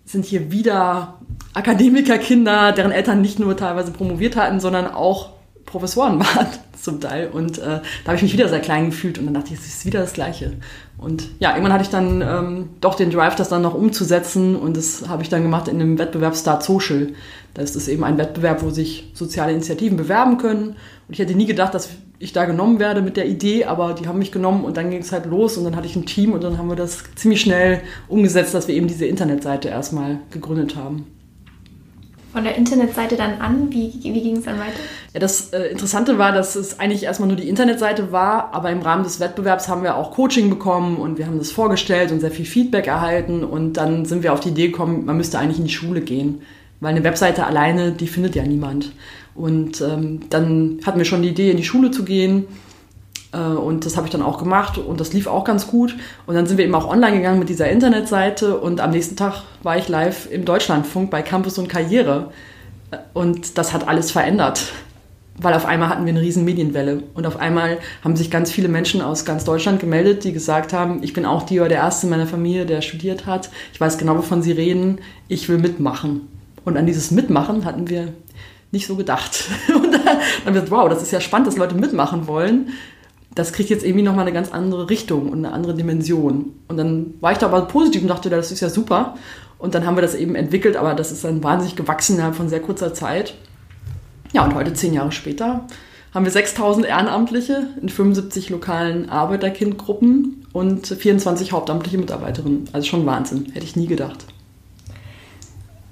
sind 0.06 0.25
hier 0.25 0.50
wieder 0.50 1.19
Akademikerkinder, 1.53 2.73
deren 2.73 2.93
Eltern 2.93 3.20
nicht 3.20 3.38
nur 3.38 3.56
teilweise 3.56 3.91
promoviert 3.91 4.37
hatten, 4.37 4.61
sondern 4.61 4.87
auch 4.87 5.31
Professoren 5.67 6.20
waren 6.20 6.47
zum 6.81 7.00
Teil. 7.00 7.29
Und 7.29 7.58
äh, 7.58 7.81
da 8.05 8.06
habe 8.06 8.17
ich 8.17 8.23
mich 8.23 8.32
wieder 8.32 8.49
sehr 8.49 8.61
klein 8.61 8.87
gefühlt 8.91 9.19
und 9.19 9.26
dann 9.26 9.35
dachte 9.35 9.53
ich, 9.53 9.61
es 9.61 9.67
ist 9.67 9.87
wieder 9.87 10.00
das 10.00 10.12
Gleiche. 10.12 10.53
Und 10.97 11.29
ja, 11.41 11.50
irgendwann 11.50 11.73
hatte 11.73 11.85
ich 11.85 11.91
dann 11.91 12.23
ähm, 12.23 12.69
doch 12.81 12.94
den 12.94 13.11
Drive, 13.11 13.35
das 13.35 13.49
dann 13.49 13.62
noch 13.62 13.75
umzusetzen 13.75 14.56
und 14.56 14.76
das 14.76 15.08
habe 15.08 15.23
ich 15.23 15.29
dann 15.29 15.43
gemacht 15.43 15.69
in 15.69 15.79
dem 15.79 15.99
Wettbewerb 15.99 16.37
Start 16.37 16.62
Social. 16.62 17.08
Da 17.55 17.62
ist 17.62 17.88
eben 17.88 18.05
ein 18.05 18.19
Wettbewerb, 18.19 18.62
wo 18.62 18.70
sich 18.70 19.11
soziale 19.14 19.53
Initiativen 19.53 19.97
bewerben 19.97 20.38
können. 20.38 20.69
Und 21.08 21.12
ich 21.12 21.19
hätte 21.19 21.35
nie 21.35 21.47
gedacht, 21.47 21.75
dass 21.75 21.88
ich 22.18 22.32
da 22.32 22.44
genommen 22.44 22.78
werde 22.78 23.02
mit 23.02 23.16
der 23.16 23.26
Idee, 23.26 23.64
aber 23.64 23.94
die 23.94 24.06
haben 24.06 24.18
mich 24.18 24.32
genommen 24.32 24.64
und 24.64 24.76
dann 24.76 24.90
ging 24.90 25.00
es 25.00 25.12
halt 25.12 25.26
los 25.26 25.56
und 25.56 25.64
dann 25.64 25.76
hatte 25.76 25.86
ich 25.86 25.96
ein 25.96 26.06
Team 26.06 26.32
und 26.32 26.42
dann 26.42 26.58
haben 26.58 26.68
wir 26.68 26.76
das 26.76 27.04
ziemlich 27.14 27.40
schnell 27.40 27.82
umgesetzt, 28.08 28.54
dass 28.54 28.68
wir 28.68 28.74
eben 28.74 28.88
diese 28.88 29.06
Internetseite 29.06 29.68
erstmal 29.68 30.20
gegründet 30.30 30.76
haben 30.76 31.06
von 32.36 32.44
der 32.44 32.56
Internetseite 32.56 33.17
dann 33.17 33.41
an? 33.41 33.72
Wie, 33.72 33.91
wie 34.02 34.20
ging 34.20 34.36
es 34.36 34.44
dann 34.44 34.58
weiter? 34.58 34.79
Ja, 35.14 35.20
das 35.20 35.55
äh, 35.55 35.69
Interessante 35.69 36.19
war, 36.19 36.32
dass 36.32 36.55
es 36.55 36.79
eigentlich 36.79 37.05
erstmal 37.05 37.29
nur 37.29 37.38
die 37.38 37.48
Internetseite 37.48 38.12
war, 38.12 38.52
aber 38.52 38.70
im 38.70 38.82
Rahmen 38.82 39.05
des 39.05 39.20
Wettbewerbs 39.20 39.69
haben 39.69 39.82
wir 39.82 39.96
auch 39.96 40.10
Coaching 40.10 40.50
bekommen 40.50 40.98
und 40.98 41.17
wir 41.17 41.26
haben 41.26 41.38
das 41.38 41.50
vorgestellt 41.50 42.12
und 42.12 42.20
sehr 42.20 42.31
viel 42.31 42.44
Feedback 42.44 42.88
erhalten 42.88 43.43
und 43.43 43.79
dann 43.79 44.05
sind 44.05 44.22
wir 44.22 44.34
auf 44.34 44.41
die 44.41 44.50
Idee 44.50 44.67
gekommen, 44.67 45.06
man 45.06 45.17
müsste 45.17 45.38
eigentlich 45.38 45.60
in 45.60 45.64
die 45.64 45.72
Schule 45.72 46.02
gehen, 46.02 46.43
weil 46.81 46.91
eine 46.91 47.05
Webseite 47.05 47.46
alleine, 47.46 47.93
die 47.93 48.06
findet 48.06 48.34
ja 48.34 48.43
niemand. 48.43 48.93
Und 49.36 49.81
ähm, 49.81 50.20
dann 50.31 50.81
hatten 50.84 50.98
wir 50.98 51.05
schon 51.05 51.22
die 51.22 51.28
Idee, 51.28 51.50
in 51.50 51.56
die 51.56 51.64
Schule 51.64 51.90
zu 51.90 52.05
gehen 52.05 52.46
äh, 53.32 53.38
und 53.38 53.84
das 53.84 53.96
habe 53.96 54.06
ich 54.06 54.12
dann 54.12 54.22
auch 54.22 54.38
gemacht 54.38 54.78
und 54.78 55.00
das 55.00 55.12
lief 55.12 55.26
auch 55.26 55.44
ganz 55.44 55.66
gut. 55.66 55.96
Und 56.26 56.34
dann 56.34 56.46
sind 56.46 56.58
wir 56.58 56.64
eben 56.64 56.74
auch 56.74 56.88
online 56.88 57.16
gegangen 57.16 57.38
mit 57.38 57.48
dieser 57.48 57.69
Internetseite 57.70 58.58
und 58.58 58.81
am 58.81 58.90
nächsten 58.90 59.16
Tag 59.16 59.43
war 59.62 59.76
ich 59.76 59.88
live 59.88 60.31
im 60.31 60.44
Deutschlandfunk 60.44 61.10
bei 61.10 61.22
Campus 61.22 61.58
und 61.58 61.69
Karriere. 61.69 62.31
Und 63.12 63.58
das 63.58 63.72
hat 63.72 63.88
alles 63.88 64.12
verändert, 64.12 64.72
weil 65.38 65.55
auf 65.55 65.66
einmal 65.66 65.88
hatten 65.88 66.06
wir 66.06 66.12
eine 66.12 66.20
riesen 66.20 66.44
Medienwelle 66.44 67.02
und 67.14 67.26
auf 67.26 67.38
einmal 67.38 67.78
haben 68.05 68.14
sich 68.14 68.31
ganz 68.31 68.52
viele 68.52 68.69
Menschen 68.69 69.02
aus 69.02 69.24
ganz 69.24 69.44
Deutschland 69.44 69.81
gemeldet, 69.81 70.22
die 70.22 70.32
gesagt 70.32 70.72
haben, 70.72 71.02
ich 71.02 71.12
bin 71.12 71.26
auch 71.26 71.43
die 71.43 71.58
oder 71.58 71.69
der 71.69 71.78
Erste 71.78 72.06
in 72.06 72.10
meiner 72.10 72.28
Familie, 72.28 72.64
der 72.64 72.81
studiert 72.81 73.26
hat. 73.26 73.50
Ich 73.72 73.81
weiß 73.81 73.98
genau, 73.98 74.16
wovon 74.16 74.40
sie 74.40 74.52
reden. 74.52 74.98
Ich 75.26 75.48
will 75.48 75.58
mitmachen. 75.58 76.28
Und 76.64 76.76
an 76.76 76.86
dieses 76.86 77.10
Mitmachen 77.10 77.64
hatten 77.64 77.88
wir 77.88 78.12
nicht 78.76 78.86
so 78.86 78.96
gedacht. 78.96 79.44
Und 79.74 79.92
dann 79.92 80.06
haben 80.06 80.20
wir 80.44 80.52
gesagt, 80.52 80.70
wow, 80.70 80.88
das 80.88 81.02
ist 81.02 81.10
ja 81.10 81.20
spannend, 81.20 81.48
dass 81.48 81.56
Leute 81.56 81.74
mitmachen 81.74 82.26
wollen 82.26 82.72
das 83.36 83.52
kriegt 83.52 83.68
jetzt 83.68 83.84
irgendwie 83.84 84.02
nochmal 84.02 84.22
eine 84.22 84.32
ganz 84.32 84.50
andere 84.50 84.88
Richtung 84.88 85.30
und 85.30 85.44
eine 85.44 85.52
andere 85.52 85.74
Dimension. 85.74 86.54
Und 86.68 86.78
dann 86.78 87.14
war 87.20 87.32
ich 87.32 87.38
da 87.38 87.46
aber 87.46 87.62
positiv 87.66 88.02
und 88.02 88.08
dachte, 88.08 88.30
das 88.30 88.50
ist 88.50 88.60
ja 88.60 88.70
super. 88.70 89.14
Und 89.58 89.74
dann 89.74 89.86
haben 89.86 89.96
wir 89.96 90.02
das 90.02 90.14
eben 90.14 90.34
entwickelt, 90.34 90.74
aber 90.74 90.94
das 90.94 91.12
ist 91.12 91.22
dann 91.22 91.44
wahnsinnig 91.44 91.76
gewachsen 91.76 92.14
innerhalb 92.14 92.34
von 92.34 92.48
sehr 92.48 92.60
kurzer 92.60 92.94
Zeit. 92.94 93.34
Ja, 94.32 94.42
und 94.42 94.54
heute, 94.54 94.72
zehn 94.72 94.94
Jahre 94.94 95.12
später, 95.12 95.66
haben 96.14 96.24
wir 96.24 96.32
6000 96.32 96.86
Ehrenamtliche 96.86 97.68
in 97.80 97.90
75 97.90 98.48
lokalen 98.48 99.10
Arbeiterkindgruppen 99.10 100.46
und 100.54 100.86
24 100.86 101.52
hauptamtliche 101.52 101.98
Mitarbeiterinnen. 101.98 102.70
Also 102.72 102.86
schon 102.86 103.04
Wahnsinn, 103.04 103.50
hätte 103.52 103.66
ich 103.66 103.76
nie 103.76 103.86
gedacht. 103.86 104.24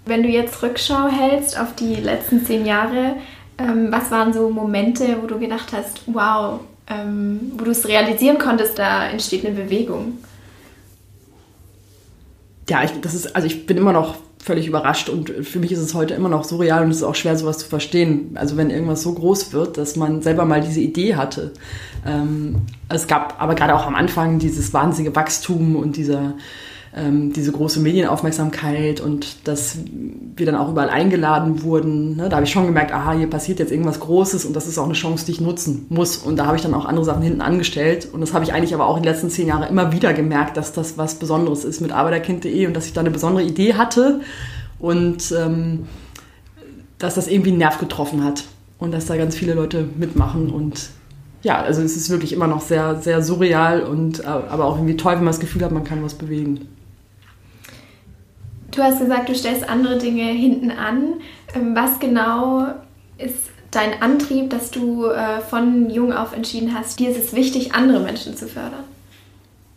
Wenn 0.07 0.23
du 0.23 0.29
jetzt 0.29 0.63
Rückschau 0.63 1.09
hältst 1.09 1.59
auf 1.59 1.75
die 1.75 1.95
letzten 1.95 2.45
zehn 2.45 2.67
Jahre, 2.67 3.17
ähm, 3.59 3.89
was 3.91 4.11
waren 4.11 4.33
so 4.33 4.51
Momente, 4.51 5.17
wo 5.23 5.27
du 5.27 5.39
gedacht 5.39 5.73
hast, 5.73 6.03
wow, 6.07 6.61
ähm, 6.89 7.53
wo 7.57 7.65
du 7.65 7.71
es 7.71 7.89
realisieren 7.89 8.39
konntest, 8.39 8.79
da 8.79 9.09
entsteht 9.09 9.47
eine 9.47 9.55
Bewegung? 9.55 10.19
ja, 12.69 12.83
ich, 12.85 12.93
das 13.01 13.15
ist, 13.15 13.35
also 13.35 13.47
ich 13.47 13.67
bin 13.67 13.77
immer 13.77 13.93
noch 13.93 14.17
völlig 14.43 14.67
überrascht 14.67 15.09
und 15.09 15.31
für 15.31 15.59
mich 15.59 15.73
ist 15.73 15.79
es 15.79 15.95
heute 15.95 16.15
immer 16.15 16.29
noch 16.29 16.45
surreal 16.45 16.85
und 16.85 16.91
es 16.91 16.99
ist 16.99 17.03
auch 17.03 17.15
schwer, 17.15 17.37
sowas 17.37 17.59
zu 17.59 17.67
verstehen. 17.67 18.33
Also 18.35 18.59
wenn 18.59 18.69
irgendwas 18.69 19.03
so 19.03 19.15
groß 19.15 19.53
wird, 19.55 19.79
dass 19.79 19.97
man 19.97 20.21
selber 20.21 20.45
mal 20.45 20.61
diese 20.61 20.81
Idee 20.81 21.15
hatte. 21.17 21.53
Ähm, 22.07 22.57
es 22.91 23.07
gab 23.07 23.41
aber 23.41 23.55
gerade 23.55 23.75
auch 23.75 23.87
am 23.87 23.95
Anfang 23.95 24.39
dieses 24.39 24.75
wahnsinnige 24.75 25.17
Wachstum 25.17 25.77
und 25.77 25.97
dieser 25.97 26.35
ähm, 26.97 27.33
diese 27.33 27.51
große 27.51 27.81
Medienaufmerksamkeit 27.81 29.01
und 29.01 29.49
dass 29.49 29.79
wir 30.37 30.47
dann 30.47 30.55
auch 30.55 30.71
überall 30.71 30.91
eingeladen 30.91 31.63
wurden. 31.63 32.17
Ne? 32.17 32.29
Da 32.29 32.37
habe 32.37 32.47
ich 32.47 32.53
schon 32.53 32.67
gemerkt, 32.67 32.93
aha, 32.93 33.13
hier 33.13 33.29
passiert 33.29 33.59
jetzt 33.59 33.73
irgendwas 33.73 34.01
Großes 34.01 34.45
und 34.45 34.55
das 34.55 34.69
ist 34.69 34.79
auch 34.79 34.85
eine 34.85 34.95
Chance, 34.95 35.27
die 35.27 35.33
ich 35.33 35.41
nutzen 35.41 35.87
muss. 35.89 36.19
Und 36.19 36.37
da 36.37 36.47
habe 36.47 36.57
ich 36.57 36.63
dann 36.63 36.75
auch 36.75 36.85
andere 36.85 37.05
Sachen 37.05 37.23
hinten 37.23 37.41
angestellt. 37.41 38.09
Und 38.13 38.21
das 38.21 38.33
habe 38.33 38.45
ich 38.45 38.53
eigentlich 38.53 38.75
aber 38.75 38.87
auch 38.87 38.97
in 38.97 39.03
den 39.03 39.13
letzten 39.13 39.29
zehn 39.29 39.49
Jahren 39.49 39.69
immer 39.69 39.93
wieder 39.93 40.13
gemerkt, 40.13 40.57
dass 40.57 40.73
das 40.73 40.97
was 40.97 41.17
Besonderes 41.17 41.65
ist 41.65 41.81
mit 41.81 41.91
arbeiterkind.de 41.91 42.67
und 42.67 42.75
dass 42.75 42.87
ich 42.87 42.93
da 42.93 43.01
eine 43.01 43.11
besondere 43.11 43.45
Idee 43.45 43.75
hatte 43.75 44.21
und 44.79 45.35
ähm, 45.37 45.87
dass 46.99 47.15
das 47.17 47.27
irgendwie 47.27 47.51
einen 47.51 47.59
Nerv 47.59 47.79
getroffen 47.79 48.23
hat 48.23 48.45
und 48.79 48.93
dass 48.93 49.07
da 49.07 49.17
ganz 49.17 49.35
viele 49.35 49.55
Leute 49.55 49.89
mitmachen 49.97 50.51
und 50.51 50.91
ja, 51.43 51.61
also 51.61 51.83
es 51.83 51.95
ist 51.95 52.09
wirklich 52.09 52.33
immer 52.33 52.47
noch 52.47 52.63
sehr, 52.63 52.97
sehr 53.03 53.23
surreal 53.23 53.83
und 53.83 54.21
äh, 54.21 54.27
aber 54.27 54.65
auch 54.65 54.77
irgendwie 54.77 54.97
toll, 54.97 55.13
wenn 55.13 55.25
man 55.25 55.33
das 55.33 55.41
Gefühl 55.41 55.63
hat, 55.63 55.73
man 55.73 55.85
kann 55.85 56.03
was 56.03 56.15
bewegen. 56.15 56.69
Du 58.75 58.83
hast 58.83 58.99
gesagt, 58.99 59.29
du 59.29 59.35
stellst 59.35 59.69
andere 59.69 59.99
Dinge 59.99 60.25
hinten 60.25 60.71
an. 60.71 61.15
Ähm, 61.55 61.77
was 61.77 62.01
genau 62.01 62.67
ist 63.19 63.51
dein 63.71 64.03
Antrieb, 64.03 64.51
dass 64.51 64.71
du 64.71 65.07
äh, 65.07 65.41
von 65.41 65.91
jung 65.91 66.13
auf 66.13 66.35
entschieden 66.35 66.75
hast, 66.75 66.99
dir 66.99 67.11
ist 67.11 67.19
es 67.19 67.35
wichtig, 67.35 67.75
andere 67.75 68.01
Menschen 68.01 68.37
zu 68.37 68.49
fördern? 68.49 68.85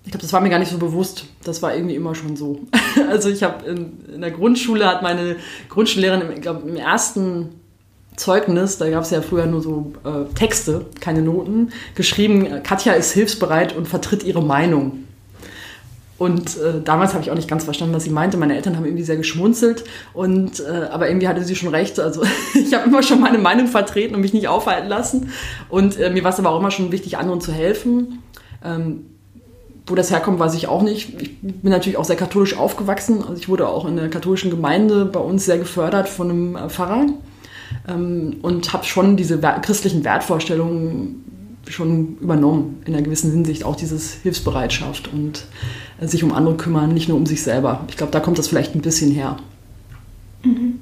Ich 0.05 0.11
glaube, 0.11 0.21
das 0.21 0.31
war 0.31 0.41
mir 0.41 0.49
gar 0.49 0.59
nicht 0.59 0.71
so 0.71 0.77
bewusst. 0.77 1.25
Das 1.43 1.61
war 1.61 1.75
irgendwie 1.75 1.95
immer 1.95 2.15
schon 2.15 2.35
so. 2.35 2.59
Also 3.09 3.29
ich 3.29 3.43
habe 3.43 3.65
in, 3.69 4.13
in, 4.15 4.21
der 4.21 4.31
Grundschule 4.31 4.87
hat 4.87 5.03
meine 5.03 5.35
Grundschullehrerin, 5.69 6.31
ich 6.33 6.41
glaube, 6.41 6.67
im 6.67 6.75
ersten 6.75 7.49
Zeugnis, 8.15 8.79
da 8.79 8.89
gab 8.89 9.03
es 9.03 9.11
ja 9.11 9.21
früher 9.21 9.45
nur 9.45 9.61
so 9.61 9.93
äh, 10.03 10.33
Texte, 10.33 10.87
keine 10.99 11.21
Noten, 11.21 11.69
geschrieben, 11.93 12.63
Katja 12.63 12.93
ist 12.93 13.11
hilfsbereit 13.11 13.75
und 13.75 13.87
vertritt 13.87 14.23
ihre 14.23 14.41
Meinung. 14.41 15.03
Und 16.17 16.57
äh, 16.57 16.81
damals 16.83 17.13
habe 17.13 17.23
ich 17.23 17.29
auch 17.29 17.35
nicht 17.35 17.47
ganz 17.47 17.63
verstanden, 17.63 17.93
was 17.93 18.03
sie 18.03 18.09
meinte. 18.09 18.37
Meine 18.37 18.55
Eltern 18.55 18.75
haben 18.75 18.85
irgendwie 18.85 19.03
sehr 19.03 19.17
geschmunzelt. 19.17 19.83
Und, 20.13 20.59
äh, 20.59 20.87
aber 20.91 21.07
irgendwie 21.07 21.27
hatte 21.27 21.43
sie 21.43 21.55
schon 21.55 21.69
recht. 21.69 21.99
Also 21.99 22.23
ich 22.55 22.73
habe 22.73 22.87
immer 22.87 23.03
schon 23.03 23.19
meine 23.19 23.37
Meinung 23.37 23.67
vertreten 23.67 24.15
und 24.15 24.21
mich 24.21 24.33
nicht 24.33 24.47
aufhalten 24.47 24.89
lassen. 24.89 25.31
Und 25.69 25.99
äh, 25.99 26.09
mir 26.09 26.23
war 26.23 26.31
es 26.31 26.39
aber 26.39 26.49
auch 26.49 26.59
immer 26.59 26.71
schon 26.71 26.91
wichtig, 26.91 27.17
anderen 27.17 27.41
zu 27.41 27.51
helfen. 27.51 28.23
Ähm, 28.63 29.05
wo 29.85 29.95
das 29.95 30.11
herkommt, 30.11 30.39
weiß 30.39 30.55
ich 30.55 30.67
auch 30.67 30.81
nicht. 30.81 31.21
Ich 31.21 31.39
bin 31.39 31.71
natürlich 31.71 31.97
auch 31.97 32.03
sehr 32.03 32.17
katholisch 32.17 32.57
aufgewachsen. 32.57 33.21
Also 33.21 33.35
ich 33.35 33.47
wurde 33.47 33.69
auch 33.69 33.87
in 33.87 33.95
der 33.95 34.09
katholischen 34.09 34.49
Gemeinde 34.49 35.05
bei 35.05 35.19
uns 35.19 35.45
sehr 35.45 35.57
gefördert 35.57 36.09
von 36.09 36.29
einem 36.29 36.55
äh, 36.55 36.69
Pfarrer. 36.69 37.05
Ähm, 37.87 38.37
und 38.41 38.73
habe 38.73 38.85
schon 38.85 39.17
diese 39.17 39.39
christlichen 39.39 40.03
Wertvorstellungen 40.03 41.23
schon 41.71 42.17
übernommen, 42.19 42.81
in 42.85 42.93
einer 42.93 43.03
gewissen 43.03 43.31
Hinsicht 43.31 43.63
auch 43.63 43.75
dieses 43.75 44.13
Hilfsbereitschaft 44.13 45.11
und 45.11 45.45
äh, 45.99 46.07
sich 46.07 46.23
um 46.23 46.33
andere 46.33 46.55
kümmern, 46.55 46.93
nicht 46.93 47.09
nur 47.09 47.17
um 47.17 47.25
sich 47.25 47.43
selber. 47.43 47.85
Ich 47.89 47.97
glaube, 47.97 48.11
da 48.11 48.19
kommt 48.19 48.37
das 48.37 48.47
vielleicht 48.47 48.75
ein 48.75 48.81
bisschen 48.81 49.11
her. 49.11 49.37
Mhm. 50.43 50.79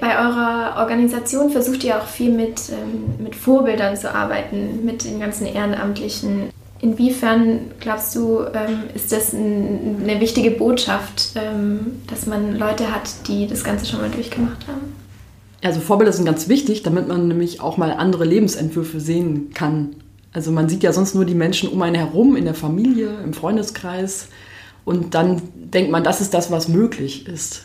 Bei 0.00 0.18
eurer 0.18 0.76
Organisation 0.78 1.50
versucht 1.50 1.84
ihr 1.84 1.96
auch 1.96 2.06
viel 2.06 2.30
mit, 2.30 2.60
ähm, 2.70 3.22
mit 3.24 3.34
Vorbildern 3.34 3.96
zu 3.96 4.12
arbeiten, 4.12 4.84
mit 4.84 5.04
den 5.04 5.20
ganzen 5.20 5.46
Ehrenamtlichen. 5.46 6.50
Inwiefern 6.80 7.70
glaubst 7.80 8.14
du, 8.14 8.40
ähm, 8.52 8.82
ist 8.94 9.12
das 9.12 9.32
ein, 9.32 10.02
eine 10.02 10.20
wichtige 10.20 10.50
Botschaft, 10.50 11.30
ähm, 11.36 12.02
dass 12.08 12.26
man 12.26 12.58
Leute 12.58 12.92
hat, 12.92 13.08
die 13.28 13.46
das 13.46 13.64
Ganze 13.64 13.86
schon 13.86 14.00
mal 14.00 14.10
durchgemacht 14.10 14.66
haben? 14.66 15.03
Also 15.64 15.80
Vorbilder 15.80 16.12
sind 16.12 16.26
ganz 16.26 16.48
wichtig, 16.48 16.82
damit 16.82 17.08
man 17.08 17.26
nämlich 17.26 17.62
auch 17.62 17.78
mal 17.78 17.92
andere 17.92 18.26
Lebensentwürfe 18.26 19.00
sehen 19.00 19.50
kann. 19.54 19.96
Also 20.34 20.52
man 20.52 20.68
sieht 20.68 20.82
ja 20.82 20.92
sonst 20.92 21.14
nur 21.14 21.24
die 21.24 21.34
Menschen 21.34 21.70
um 21.70 21.80
einen 21.80 21.94
herum, 21.94 22.36
in 22.36 22.44
der 22.44 22.54
Familie, 22.54 23.10
im 23.24 23.32
Freundeskreis. 23.32 24.28
Und 24.84 25.14
dann 25.14 25.40
denkt 25.54 25.90
man, 25.90 26.04
das 26.04 26.20
ist 26.20 26.34
das, 26.34 26.50
was 26.50 26.68
möglich 26.68 27.26
ist. 27.26 27.64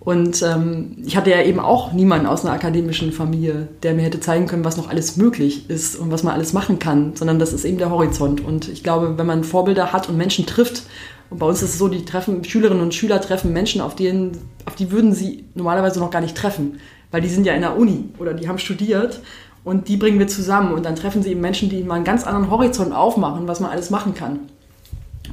Und 0.00 0.42
ähm, 0.42 0.98
ich 1.02 1.16
hatte 1.16 1.30
ja 1.30 1.42
eben 1.42 1.60
auch 1.60 1.92
niemanden 1.92 2.26
aus 2.26 2.44
einer 2.44 2.52
akademischen 2.52 3.10
Familie, 3.10 3.68
der 3.82 3.94
mir 3.94 4.02
hätte 4.02 4.20
zeigen 4.20 4.46
können, 4.46 4.64
was 4.64 4.76
noch 4.76 4.90
alles 4.90 5.16
möglich 5.16 5.70
ist 5.70 5.96
und 5.96 6.10
was 6.10 6.22
man 6.22 6.34
alles 6.34 6.52
machen 6.52 6.78
kann, 6.78 7.16
sondern 7.16 7.38
das 7.38 7.54
ist 7.54 7.64
eben 7.64 7.78
der 7.78 7.90
Horizont. 7.90 8.44
Und 8.44 8.68
ich 8.68 8.82
glaube, 8.82 9.16
wenn 9.16 9.26
man 9.26 9.44
Vorbilder 9.44 9.94
hat 9.94 10.10
und 10.10 10.18
Menschen 10.18 10.44
trifft, 10.44 10.82
und 11.30 11.38
bei 11.38 11.46
uns 11.46 11.62
ist 11.62 11.70
es 11.70 11.78
so, 11.78 11.88
die 11.88 12.04
treffen, 12.04 12.44
Schülerinnen 12.44 12.82
und 12.82 12.92
Schüler 12.92 13.20
treffen 13.20 13.52
Menschen, 13.52 13.80
auf, 13.80 13.94
denen, 13.94 14.36
auf 14.66 14.74
die 14.74 14.90
würden 14.90 15.14
sie 15.14 15.44
normalerweise 15.54 16.00
noch 16.00 16.10
gar 16.10 16.20
nicht 16.20 16.36
treffen 16.36 16.80
weil 17.10 17.20
die 17.20 17.28
sind 17.28 17.44
ja 17.44 17.54
in 17.54 17.62
der 17.62 17.76
Uni 17.76 18.10
oder 18.18 18.34
die 18.34 18.48
haben 18.48 18.58
studiert 18.58 19.20
und 19.64 19.88
die 19.88 19.96
bringen 19.96 20.18
wir 20.18 20.28
zusammen 20.28 20.72
und 20.72 20.84
dann 20.84 20.96
treffen 20.96 21.22
sie 21.22 21.30
eben 21.30 21.40
Menschen, 21.40 21.68
die 21.68 21.82
mal 21.82 21.96
einen 21.96 22.04
ganz 22.04 22.26
anderen 22.26 22.50
Horizont 22.50 22.94
aufmachen, 22.94 23.46
was 23.48 23.60
man 23.60 23.70
alles 23.70 23.90
machen 23.90 24.14
kann. 24.14 24.40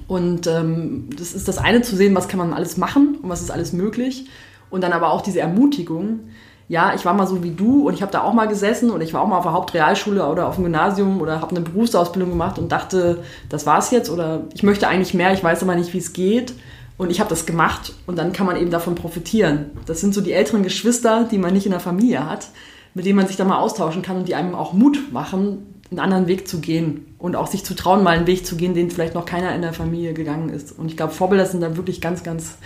Und 0.07 0.47
ähm, 0.47 1.09
das 1.17 1.33
ist 1.33 1.47
das 1.47 1.57
eine 1.57 1.81
zu 1.81 1.95
sehen, 1.95 2.15
was 2.15 2.27
kann 2.27 2.39
man 2.39 2.53
alles 2.53 2.77
machen 2.77 3.17
und 3.21 3.29
was 3.29 3.41
ist 3.41 3.51
alles 3.51 3.73
möglich. 3.73 4.27
Und 4.69 4.81
dann 4.81 4.93
aber 4.93 5.11
auch 5.11 5.21
diese 5.21 5.39
Ermutigung, 5.39 6.19
ja, 6.69 6.93
ich 6.93 7.05
war 7.05 7.13
mal 7.13 7.27
so 7.27 7.43
wie 7.43 7.51
du 7.51 7.87
und 7.87 7.93
ich 7.93 8.01
habe 8.01 8.11
da 8.11 8.23
auch 8.23 8.33
mal 8.33 8.47
gesessen 8.47 8.89
und 8.89 8.99
ich 8.99 9.13
war 9.13 9.21
auch 9.21 9.27
mal 9.27 9.37
auf 9.37 9.43
der 9.43 9.53
Hauptrealschule 9.53 10.27
oder 10.27 10.47
auf 10.47 10.55
dem 10.55 10.65
Gymnasium 10.65 11.21
oder 11.21 11.39
habe 11.39 11.55
eine 11.55 11.61
Berufsausbildung 11.61 12.31
gemacht 12.31 12.59
und 12.59 12.71
dachte, 12.71 13.23
das 13.47 13.65
war's 13.65 13.91
jetzt 13.91 14.09
oder 14.09 14.43
ich 14.53 14.63
möchte 14.63 14.87
eigentlich 14.87 15.13
mehr, 15.13 15.31
ich 15.31 15.43
weiß 15.43 15.63
aber 15.63 15.75
nicht, 15.75 15.93
wie 15.93 15.99
es 15.99 16.11
geht. 16.11 16.53
Und 16.97 17.11
ich 17.11 17.19
habe 17.19 17.29
das 17.29 17.45
gemacht 17.45 17.93
und 18.07 18.17
dann 18.17 18.33
kann 18.33 18.47
man 18.47 18.57
eben 18.57 18.71
davon 18.71 18.95
profitieren. 18.95 19.71
Das 19.85 20.01
sind 20.01 20.13
so 20.13 20.21
die 20.21 20.33
älteren 20.33 20.63
Geschwister, 20.63 21.27
die 21.29 21.37
man 21.37 21.53
nicht 21.53 21.65
in 21.65 21.71
der 21.71 21.79
Familie 21.79 22.27
hat, 22.27 22.47
mit 22.95 23.05
denen 23.05 23.17
man 23.17 23.27
sich 23.27 23.35
da 23.35 23.45
mal 23.45 23.59
austauschen 23.59 24.01
kann 24.01 24.17
und 24.17 24.27
die 24.27 24.33
einem 24.33 24.55
auch 24.55 24.73
Mut 24.73 25.11
machen, 25.11 25.75
einen 25.91 25.99
anderen 25.99 26.27
Weg 26.27 26.47
zu 26.47 26.59
gehen 26.59 27.05
und 27.19 27.35
auch 27.35 27.47
sich 27.47 27.63
zu 27.63 27.75
trauen, 27.75 28.03
mal 28.03 28.17
einen 28.17 28.27
Weg 28.27 28.45
zu 28.45 28.55
gehen, 28.55 28.73
den 28.73 28.89
vielleicht 28.89 29.13
noch 29.13 29.25
keiner 29.25 29.53
in 29.55 29.61
der 29.61 29.73
Familie 29.73 30.13
gegangen 30.13 30.49
ist. 30.49 30.77
Und 30.77 30.87
ich 30.87 30.97
glaube, 30.97 31.13
Vorbilder 31.13 31.45
sind 31.45 31.61
da 31.61 31.77
wirklich 31.77 32.01
ganz, 32.01 32.23
ganz 32.23 32.57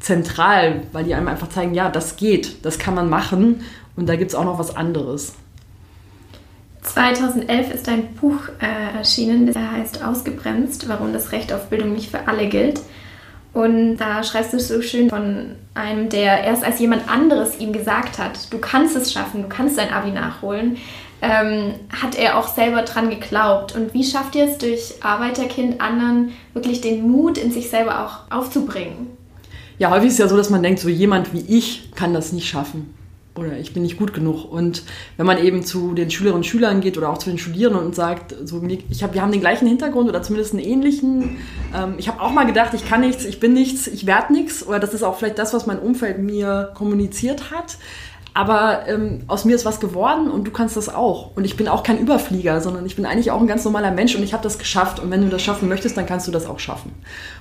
zentral, 0.00 0.82
weil 0.92 1.04
die 1.04 1.14
einem 1.14 1.28
einfach 1.28 1.48
zeigen, 1.48 1.74
ja, 1.74 1.88
das 1.88 2.16
geht, 2.16 2.64
das 2.64 2.78
kann 2.78 2.94
man 2.94 3.08
machen 3.08 3.62
und 3.94 4.08
da 4.08 4.16
gibt 4.16 4.32
es 4.32 4.34
auch 4.34 4.44
noch 4.44 4.58
was 4.58 4.76
anderes. 4.76 5.34
2011 6.82 7.74
ist 7.74 7.88
ein 7.88 8.14
Buch 8.14 8.38
äh, 8.60 8.98
erschienen, 8.98 9.46
das 9.46 9.56
heißt 9.56 10.04
Ausgebremst, 10.04 10.88
warum 10.88 11.12
das 11.12 11.32
Recht 11.32 11.52
auf 11.52 11.68
Bildung 11.68 11.94
nicht 11.94 12.10
für 12.10 12.28
alle 12.28 12.48
gilt. 12.48 12.80
Und 13.56 13.96
da 13.96 14.22
schreibst 14.22 14.52
du 14.52 14.60
so 14.60 14.82
schön 14.82 15.08
von 15.08 15.52
einem, 15.72 16.10
der 16.10 16.44
erst 16.44 16.62
als 16.62 16.78
jemand 16.78 17.10
anderes 17.10 17.58
ihm 17.58 17.72
gesagt 17.72 18.18
hat, 18.18 18.52
du 18.52 18.58
kannst 18.58 18.94
es 18.96 19.10
schaffen, 19.10 19.44
du 19.44 19.48
kannst 19.48 19.78
dein 19.78 19.94
Abi 19.94 20.10
nachholen, 20.10 20.76
ähm, 21.22 21.72
hat 21.90 22.18
er 22.18 22.36
auch 22.36 22.48
selber 22.48 22.82
dran 22.82 23.08
geglaubt. 23.08 23.74
Und 23.74 23.94
wie 23.94 24.04
schafft 24.04 24.34
ihr 24.34 24.44
es 24.44 24.58
durch 24.58 25.02
Arbeiterkind 25.02 25.80
anderen 25.80 26.32
wirklich 26.52 26.82
den 26.82 27.10
Mut 27.10 27.38
in 27.38 27.50
sich 27.50 27.70
selber 27.70 28.04
auch 28.04 28.30
aufzubringen? 28.30 29.06
Ja, 29.78 29.88
häufig 29.88 30.08
ist 30.08 30.12
es 30.14 30.18
ja 30.18 30.28
so, 30.28 30.36
dass 30.36 30.50
man 30.50 30.62
denkt, 30.62 30.80
so 30.80 30.90
jemand 30.90 31.32
wie 31.32 31.40
ich 31.48 31.92
kann 31.94 32.12
das 32.12 32.34
nicht 32.34 32.46
schaffen 32.46 32.94
oder 33.38 33.58
ich 33.58 33.72
bin 33.72 33.82
nicht 33.82 33.98
gut 33.98 34.14
genug. 34.14 34.44
Und 34.50 34.82
wenn 35.16 35.26
man 35.26 35.38
eben 35.38 35.64
zu 35.64 35.94
den 35.94 36.10
Schülerinnen 36.10 36.38
und 36.38 36.46
Schülern 36.46 36.80
geht 36.80 36.96
oder 36.96 37.10
auch 37.10 37.18
zu 37.18 37.30
den 37.30 37.38
Studierenden 37.38 37.84
und 37.84 37.94
sagt, 37.94 38.34
so, 38.44 38.62
ich 38.90 39.02
hab, 39.02 39.14
wir 39.14 39.22
haben 39.22 39.32
den 39.32 39.40
gleichen 39.40 39.66
Hintergrund 39.66 40.08
oder 40.08 40.22
zumindest 40.22 40.54
einen 40.54 40.64
ähnlichen, 40.64 41.38
ähm, 41.74 41.94
ich 41.98 42.08
habe 42.08 42.20
auch 42.20 42.32
mal 42.32 42.44
gedacht, 42.44 42.74
ich 42.74 42.86
kann 42.86 43.00
nichts, 43.00 43.24
ich 43.24 43.40
bin 43.40 43.52
nichts, 43.52 43.86
ich 43.86 44.06
werde 44.06 44.32
nichts, 44.32 44.66
oder 44.66 44.78
das 44.78 44.94
ist 44.94 45.02
auch 45.02 45.16
vielleicht 45.16 45.38
das, 45.38 45.54
was 45.54 45.66
mein 45.66 45.78
Umfeld 45.78 46.18
mir 46.18 46.72
kommuniziert 46.74 47.50
hat. 47.50 47.78
Aber 48.36 48.86
ähm, 48.86 49.22
aus 49.28 49.46
mir 49.46 49.56
ist 49.56 49.64
was 49.64 49.80
geworden 49.80 50.30
und 50.30 50.46
du 50.46 50.50
kannst 50.50 50.76
das 50.76 50.94
auch. 50.94 51.34
Und 51.36 51.46
ich 51.46 51.56
bin 51.56 51.68
auch 51.68 51.82
kein 51.82 51.98
Überflieger, 51.98 52.60
sondern 52.60 52.84
ich 52.84 52.94
bin 52.94 53.06
eigentlich 53.06 53.30
auch 53.30 53.40
ein 53.40 53.46
ganz 53.46 53.64
normaler 53.64 53.92
Mensch 53.92 54.14
und 54.14 54.22
ich 54.22 54.34
habe 54.34 54.42
das 54.42 54.58
geschafft. 54.58 55.00
Und 55.00 55.10
wenn 55.10 55.22
du 55.22 55.30
das 55.30 55.40
schaffen 55.40 55.70
möchtest, 55.70 55.96
dann 55.96 56.04
kannst 56.04 56.28
du 56.28 56.32
das 56.32 56.44
auch 56.44 56.58
schaffen. 56.58 56.92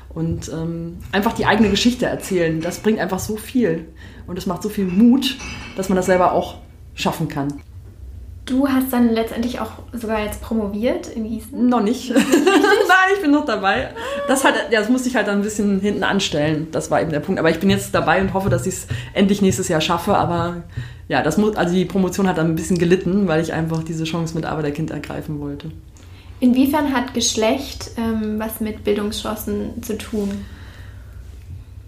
Und 0.08 0.48
ähm, 0.48 1.00
einfach 1.12 1.34
die 1.34 1.46
eigene 1.46 1.70
Geschichte 1.70 2.06
erzählen, 2.06 2.62
das 2.62 2.80
bringt 2.80 3.00
einfach 3.00 3.20
so 3.20 3.36
viel. 3.36 3.90
Und 4.26 4.38
es 4.38 4.46
macht 4.46 4.64
so 4.64 4.70
viel 4.70 4.86
Mut, 4.86 5.36
dass 5.76 5.90
man 5.90 5.96
das 5.96 6.06
selber 6.06 6.34
auch 6.34 6.56
schaffen 6.94 7.28
kann. 7.28 7.62
Du 8.46 8.68
hast 8.68 8.94
dann 8.94 9.10
letztendlich 9.10 9.60
auch 9.60 9.72
sogar 9.92 10.24
jetzt 10.24 10.40
promoviert 10.40 11.08
in 11.08 11.28
Gießen? 11.28 11.68
Noch 11.68 11.82
nicht. 11.82 12.10
Nein, 12.16 12.26
ich 13.16 13.22
bin 13.22 13.32
noch 13.32 13.46
dabei. 13.46 13.90
Das, 14.28 14.44
halt, 14.44 14.56
ja, 14.70 14.80
das 14.80 14.90
musste 14.90 15.10
ich 15.10 15.16
halt 15.16 15.28
dann 15.28 15.40
ein 15.40 15.42
bisschen 15.42 15.80
hinten 15.80 16.04
anstellen. 16.04 16.68
Das 16.72 16.92
war 16.92 17.02
eben 17.02 17.10
der 17.10 17.22
Punkt. 17.22 17.40
Aber 17.40 17.50
ich 17.50 17.60
bin 17.60 17.72
jetzt 17.72 17.96
dabei 17.96 18.22
und 18.22 18.36
hoffe, 18.36 18.50
dass 18.50 18.68
ich 18.68 18.76
es 18.76 18.88
endlich 19.14 19.42
nächstes 19.42 19.68
Jahr 19.68 19.82
schaffe. 19.82 20.16
Aber 20.16 20.64
ja, 21.08 21.24
das 21.24 21.38
muss, 21.38 21.56
also 21.56 21.74
die 21.74 21.86
Promotion 21.86 22.28
hat 22.28 22.38
dann 22.38 22.52
ein 22.52 22.56
bisschen 22.56 22.78
gelitten, 22.78 23.28
weil 23.28 23.42
ich 23.42 23.52
einfach 23.52 23.84
diese 23.84 24.04
Chance 24.04 24.36
mit 24.36 24.46
Arbeiterkind 24.46 24.92
ergreifen 24.92 25.40
wollte. 25.40 25.72
Inwiefern 26.40 26.94
hat 26.94 27.16
Geschlecht 27.16 27.92
ähm, 27.98 28.38
was 28.38 28.60
mit 28.60 28.84
Bildungschancen 28.84 29.82
zu 29.82 29.98
tun? 29.98 30.46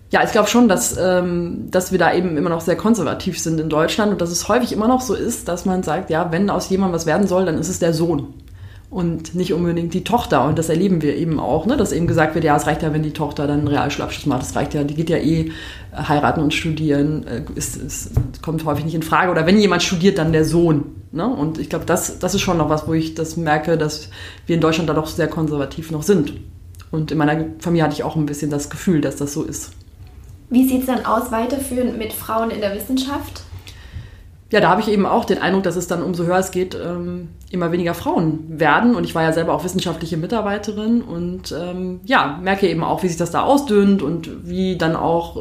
Ja, 0.10 0.24
ich 0.24 0.32
glaube 0.32 0.48
schon, 0.48 0.70
dass, 0.70 0.96
ähm, 0.98 1.68
dass 1.70 1.92
wir 1.92 2.00
da 2.00 2.14
eben 2.14 2.38
immer 2.38 2.50
noch 2.50 2.62
sehr 2.62 2.78
konservativ 2.78 3.40
sind 3.40 3.60
in 3.60 3.70
Deutschland 3.70 4.14
und 4.14 4.22
dass 4.22 4.32
es 4.32 4.48
häufig 4.48 4.72
immer 4.72 4.88
noch 4.88 5.02
so 5.02 5.14
ist, 5.14 5.48
dass 5.50 5.66
man 5.66 5.84
sagt, 5.84 6.10
ja, 6.10 6.32
wenn 6.32 6.50
aus 6.50 6.70
jemandem 6.70 6.96
was 6.96 7.06
werden 7.06 7.28
soll, 7.28 7.46
dann 7.46 7.58
ist 7.58 7.68
es 7.68 7.80
der 7.80 7.94
Sohn. 7.94 8.34
und 8.90 9.36
nicht 9.36 9.54
unbedingt 9.54 9.94
die 9.94 10.04
Tochter. 10.04 10.46
Und 10.46 10.58
das 10.58 10.70
erleben 10.70 11.02
wir 11.02 11.16
eben 11.16 11.40
auch, 11.40 11.66
ne? 11.66 11.76
dass 11.76 11.92
eben 11.92 12.08
gesagt 12.08 12.36
wird, 12.36 12.46
ja, 12.46 12.56
es 12.56 12.68
reicht 12.68 12.84
ja, 12.84 12.94
wenn 12.94 13.04
die 13.04 13.12
Tochter 13.12 13.46
dann 13.46 13.60
einen 13.60 13.68
Realschulabschluss 13.68 14.26
macht. 14.28 14.42
Das 14.42 14.56
reicht 14.56 14.74
ja, 14.74 14.84
die 14.84 14.96
geht 14.96 15.10
ja 15.10 15.18
eh 15.18 15.42
äh, 15.42 15.52
heiraten 15.92 16.42
und 16.42 16.54
studieren, 16.54 17.28
äh, 17.28 17.42
ist, 17.56 17.76
ist, 17.76 18.12
kommt 18.42 18.64
häufig 18.64 18.86
nicht 18.86 18.96
in 18.96 19.04
Frage. 19.04 19.32
Oder 19.32 19.46
wenn 19.46 19.60
jemand 19.60 19.84
studiert, 19.84 20.18
dann 20.18 20.32
der 20.32 20.46
Sohn. 20.46 20.86
Ne? 21.12 21.28
Und 21.28 21.58
ich 21.58 21.70
glaube, 21.70 21.86
das, 21.86 22.20
das 22.20 22.34
ist 22.34 22.42
schon 22.42 22.58
noch 22.58 22.70
was, 22.70 22.88
wo 22.88 22.94
ich 22.94 23.14
das 23.14 23.36
merke, 23.36 23.78
dass 23.78 24.10
wir 24.46 24.56
in 24.56 24.62
Deutschland 24.62 24.90
da 24.90 24.94
doch 24.94 25.08
sehr 25.08 25.28
konservativ 25.28 25.92
noch 25.92 26.04
sind. 26.04 26.34
Und 26.90 27.12
in 27.12 27.18
meiner 27.18 27.46
Familie 27.60 27.84
hatte 27.84 27.96
ich 27.96 28.04
auch 28.04 28.16
ein 28.16 28.26
bisschen 28.26 28.50
das 28.50 28.70
Gefühl, 28.70 29.02
dass 29.02 29.18
das 29.18 29.34
so 29.34 29.44
ist. 29.44 29.72
Wie 30.50 30.68
sieht 30.68 30.82
es 30.82 30.86
dann 30.88 31.06
aus, 31.06 31.32
weiterführend 31.32 31.98
mit 31.98 32.14
Frauen 32.14 32.52
in 32.52 32.62
der 32.62 32.76
Wissenschaft? 32.76 33.44
ja, 34.50 34.62
da 34.62 34.70
habe 34.70 34.80
ich 34.80 34.88
eben 34.88 35.06
auch 35.06 35.26
den 35.26 35.42
Eindruck, 35.42 35.64
dass 35.64 35.76
es 35.76 35.88
dann 35.88 36.02
umso 36.02 36.24
höher 36.24 36.38
es 36.38 36.52
geht, 36.52 36.74
ähm, 36.74 37.30
immer 37.52 37.74
weniger 37.74 37.94
Frauen 37.94 38.46
werden. 38.48 38.96
Und 38.96 39.04
ich 39.04 39.14
war 39.14 39.24
ja 39.24 39.34
selber 39.34 39.54
auch 39.54 39.66
wissenschaftliche 39.66 40.16
Mitarbeiterin 40.16 41.02
und 41.02 41.54
ähm, 41.58 42.00
ja, 42.06 42.40
merke 42.42 42.68
eben 42.70 42.82
auch, 42.82 43.04
wie 43.04 43.10
sich 43.10 43.18
das 43.18 43.32
da 43.32 43.44
ausdünnt 43.44 44.02
und 44.02 44.48
wie 44.48 44.78
dann 44.78 44.96
auch 44.96 45.36
äh, 45.36 45.40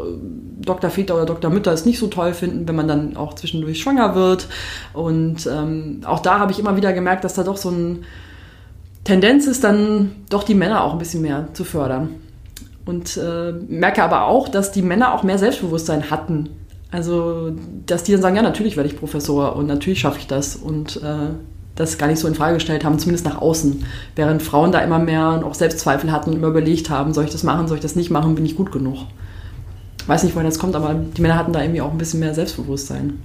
Dr. 0.60 0.90
Väter 0.90 1.14
oder 1.14 1.26
Dr. 1.26 1.52
Mütter 1.52 1.72
es 1.72 1.84
nicht 1.84 2.00
so 2.00 2.08
toll 2.08 2.34
finden, 2.34 2.66
wenn 2.66 2.74
man 2.74 2.88
dann 2.88 3.16
auch 3.16 3.34
zwischendurch 3.34 3.80
schwanger 3.80 4.16
wird. 4.16 4.48
Und 4.92 5.46
ähm, 5.46 6.00
auch 6.04 6.20
da 6.20 6.40
habe 6.40 6.50
ich 6.50 6.58
immer 6.58 6.76
wieder 6.76 6.92
gemerkt, 6.92 7.22
dass 7.22 7.34
da 7.34 7.44
doch 7.44 7.58
so 7.58 7.68
eine 7.68 7.98
Tendenz 9.04 9.46
ist, 9.46 9.62
dann 9.62 10.16
doch 10.30 10.42
die 10.42 10.56
Männer 10.56 10.82
auch 10.82 10.92
ein 10.92 10.98
bisschen 10.98 11.22
mehr 11.22 11.46
zu 11.52 11.62
fördern. 11.62 12.25
Und 12.86 13.16
äh, 13.18 13.52
merke 13.68 14.02
aber 14.02 14.26
auch, 14.26 14.48
dass 14.48 14.72
die 14.72 14.82
Männer 14.82 15.12
auch 15.12 15.22
mehr 15.22 15.38
Selbstbewusstsein 15.38 16.10
hatten 16.10 16.48
also, 16.90 17.52
dass 17.84 18.04
die 18.04 18.12
dann 18.12 18.22
sagen, 18.22 18.36
ja, 18.36 18.42
natürlich 18.42 18.76
werde 18.76 18.88
ich 18.88 18.98
Professor 18.98 19.56
und 19.56 19.66
natürlich 19.66 20.00
schaffe 20.00 20.18
ich 20.18 20.26
das 20.26 20.56
und 20.56 20.96
äh, 21.02 21.34
das 21.74 21.98
gar 21.98 22.06
nicht 22.06 22.18
so 22.18 22.28
in 22.28 22.34
Frage 22.34 22.54
gestellt 22.54 22.84
haben, 22.84 22.98
zumindest 22.98 23.26
nach 23.26 23.40
außen. 23.40 23.84
Während 24.14 24.42
Frauen 24.42 24.72
da 24.72 24.78
immer 24.80 24.98
mehr 24.98 25.42
auch 25.44 25.54
Selbstzweifel 25.54 26.12
hatten 26.12 26.30
und 26.30 26.36
immer 26.36 26.48
überlegt 26.48 26.88
haben, 26.88 27.12
soll 27.12 27.24
ich 27.24 27.30
das 27.30 27.42
machen, 27.42 27.68
soll 27.68 27.76
ich 27.76 27.82
das 27.82 27.96
nicht 27.96 28.10
machen, 28.10 28.34
bin 28.34 28.46
ich 28.46 28.56
gut 28.56 28.72
genug. 28.72 28.98
Weiß 30.06 30.22
nicht, 30.22 30.34
woher 30.36 30.46
das 30.46 30.58
kommt, 30.58 30.76
aber 30.76 30.94
die 30.94 31.20
Männer 31.20 31.36
hatten 31.36 31.52
da 31.52 31.60
irgendwie 31.60 31.80
auch 31.80 31.90
ein 31.90 31.98
bisschen 31.98 32.20
mehr 32.20 32.32
Selbstbewusstsein. 32.32 33.20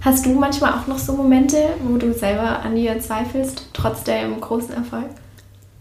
Hast 0.00 0.24
du 0.24 0.30
manchmal 0.30 0.72
auch 0.72 0.86
noch 0.86 0.98
so 0.98 1.12
Momente, 1.12 1.58
wo 1.84 1.98
du 1.98 2.14
selber 2.14 2.62
an 2.62 2.74
dir 2.74 2.98
zweifelst, 2.98 3.68
trotz 3.74 4.02
dem 4.02 4.40
großen 4.40 4.72
Erfolg? 4.72 5.10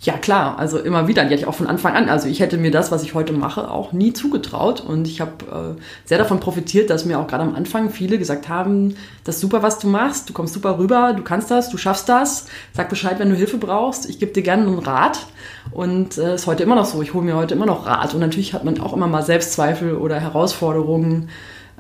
Ja, 0.01 0.13
klar, 0.13 0.58
also 0.58 0.79
immer 0.79 1.10
wieder. 1.10 1.25
Die 1.25 1.32
hatte 1.32 1.41
ich 1.41 1.46
auch 1.46 1.53
von 1.56 1.68
Anfang 1.68 1.94
an. 1.94 2.08
Also 2.08 2.29
ich 2.29 2.39
hätte 2.39 2.58
mir 2.58 2.72
das, 2.72 2.89
was 2.89 3.03
ich 3.03 3.15
heute 3.15 3.34
mache, 3.34 3.70
auch 3.70 3.91
nie 3.91 4.13
zugetraut. 4.13 4.79
Und 4.79 5.08
ich 5.08 5.20
habe 5.20 5.75
äh, 5.77 5.82
sehr 6.06 6.18
davon 6.18 6.39
profitiert, 6.39 6.89
dass 6.89 7.03
mir 7.03 7.20
auch 7.20 7.27
gerade 7.27 7.44
am 7.44 7.53
Anfang 7.53 7.89
viele 7.89 8.18
gesagt 8.18 8.48
haben, 8.48 8.96
das 9.25 9.36
ist 9.36 9.41
super, 9.41 9.62
was 9.62 9.77
du 9.77 9.88
machst, 9.88 10.29
du 10.29 10.34
kommst 10.34 10.53
super 10.53 10.79
rüber, 10.79 11.12
du 11.13 11.22
kannst 11.24 11.51
das, 11.51 11.70
du 11.70 11.77
schaffst 11.77 12.08
das, 12.08 12.46
sag 12.74 12.88
Bescheid, 12.88 13.20
wenn 13.20 13.29
du 13.29 13.36
Hilfe 13.36 13.58
brauchst, 13.58 14.10
ich 14.10 14.20
gebe 14.20 14.32
dir 14.32 14.41
gerne 14.41 14.63
einen 14.63 14.79
Rat. 14.79 15.27
Und 15.72 16.12
es 16.13 16.18
äh, 16.18 16.36
ist 16.36 16.48
heute 16.48 16.63
immer 16.63 16.75
noch 16.75 16.86
so, 16.86 17.01
ich 17.01 17.13
hole 17.13 17.25
mir 17.25 17.36
heute 17.36 17.56
immer 17.56 17.65
noch 17.65 17.86
Rat. 17.86 18.13
Und 18.13 18.22
natürlich 18.22 18.53
hat 18.53 18.63
man 18.63 18.79
auch 18.79 18.94
immer 18.94 19.08
mal 19.08 19.24
Selbstzweifel 19.24 19.96
oder 19.96 20.18
Herausforderungen. 20.18 21.29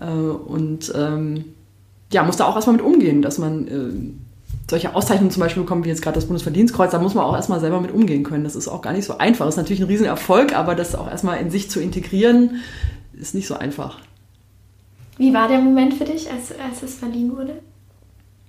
Äh, 0.01 0.05
und 0.05 0.91
ähm, 0.93 1.45
ja, 2.11 2.23
muss 2.23 2.35
da 2.35 2.45
auch 2.45 2.55
erstmal 2.55 2.75
mit 2.75 2.85
umgehen, 2.85 3.21
dass 3.21 3.37
man 3.37 3.67
äh, 3.67 4.18
solche 4.69 4.95
Auszeichnungen 4.95 5.31
zum 5.31 5.41
Beispiel 5.41 5.63
bekommen, 5.63 5.83
wie 5.83 5.89
jetzt 5.89 6.01
gerade 6.01 6.15
das 6.15 6.25
Bundesverdienstkreuz, 6.25 6.91
da 6.91 6.99
muss 6.99 7.15
man 7.15 7.25
auch 7.25 7.35
erstmal 7.35 7.59
selber 7.59 7.81
mit 7.81 7.91
umgehen 7.91 8.23
können. 8.23 8.43
Das 8.43 8.55
ist 8.55 8.67
auch 8.67 8.81
gar 8.81 8.93
nicht 8.93 9.05
so 9.05 9.17
einfach. 9.17 9.45
Das 9.45 9.55
ist 9.55 9.57
natürlich 9.57 9.81
ein 9.81 9.87
Riesenerfolg, 9.87 10.55
aber 10.55 10.75
das 10.75 10.95
auch 10.95 11.09
erstmal 11.09 11.39
in 11.39 11.49
sich 11.49 11.69
zu 11.69 11.79
integrieren, 11.79 12.61
ist 13.13 13.35
nicht 13.35 13.47
so 13.47 13.55
einfach. 13.55 13.99
Wie 15.17 15.33
war 15.33 15.47
der 15.47 15.59
Moment 15.59 15.95
für 15.95 16.05
dich, 16.05 16.31
als, 16.31 16.51
als 16.59 16.81
es 16.83 16.95
verliehen 16.95 17.35
wurde? 17.35 17.59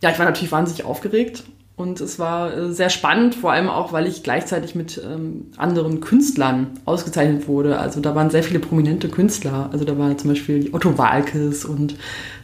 Ja, 0.03 0.11
ich 0.11 0.19
war 0.19 0.27
natürlich 0.27 0.53
wahnsinnig 0.53 0.85
aufgeregt 0.85 1.45
und 1.77 2.01
es 2.01 2.19
war 2.19 2.55
äh, 2.55 2.73
sehr 2.73 2.91
spannend, 2.91 3.35
vor 3.35 3.53
allem 3.53 3.69
auch, 3.69 3.93
weil 3.93 4.07
ich 4.07 4.23
gleichzeitig 4.23 4.75
mit 4.75 5.03
ähm, 5.05 5.47
anderen 5.57 6.01
Künstlern 6.01 6.79
ausgezeichnet 6.85 7.49
wurde. 7.49 7.79
Also 7.79 8.01
da 8.01 8.15
waren 8.15 8.31
sehr 8.31 8.43
viele 8.43 8.61
prominente 8.61 9.09
Künstler. 9.09 9.71
Also 9.73 9.85
da 9.85 9.99
war 9.99 10.17
zum 10.17 10.31
Beispiel 10.31 10.69
Otto 10.73 10.97
Walkes 10.97 11.65
und 11.65 11.97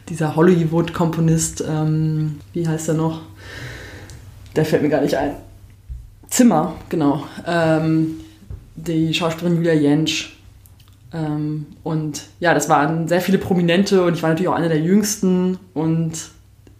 dieser 0.09 0.35
Hollywood-Komponist, 0.35 1.63
ähm, 1.67 2.39
wie 2.53 2.67
heißt 2.67 2.89
er 2.89 2.95
noch? 2.95 3.21
Der 4.57 4.65
fällt 4.65 4.81
mir 4.81 4.89
gar 4.89 5.01
nicht 5.01 5.15
ein. 5.15 5.35
Zimmer, 6.29 6.75
genau. 6.89 7.23
Ähm, 7.45 8.19
die 8.75 9.13
Schauspielerin 9.13 9.57
Julia 9.57 9.73
Jentsch. 9.73 10.33
Ähm, 11.13 11.67
und 11.83 12.23
ja, 12.39 12.53
das 12.53 12.67
waren 12.67 13.07
sehr 13.07 13.21
viele 13.21 13.37
Prominente 13.37 14.03
und 14.03 14.15
ich 14.15 14.23
war 14.23 14.29
natürlich 14.29 14.49
auch 14.49 14.55
eine 14.55 14.67
der 14.67 14.79
jüngsten 14.79 15.57
und 15.73 16.11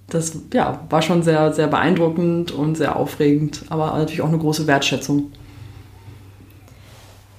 das 0.10 0.34
ja, 0.54 0.86
war 0.90 1.02
schon 1.02 1.24
sehr, 1.24 1.54
sehr 1.54 1.68
beeindruckend 1.68 2.52
und 2.52 2.76
sehr 2.76 2.96
aufregend, 2.96 3.64
aber 3.70 3.98
natürlich 3.98 4.22
auch 4.22 4.30
eine 4.30 4.38
große 4.38 4.68
Wertschätzung. 4.68 5.32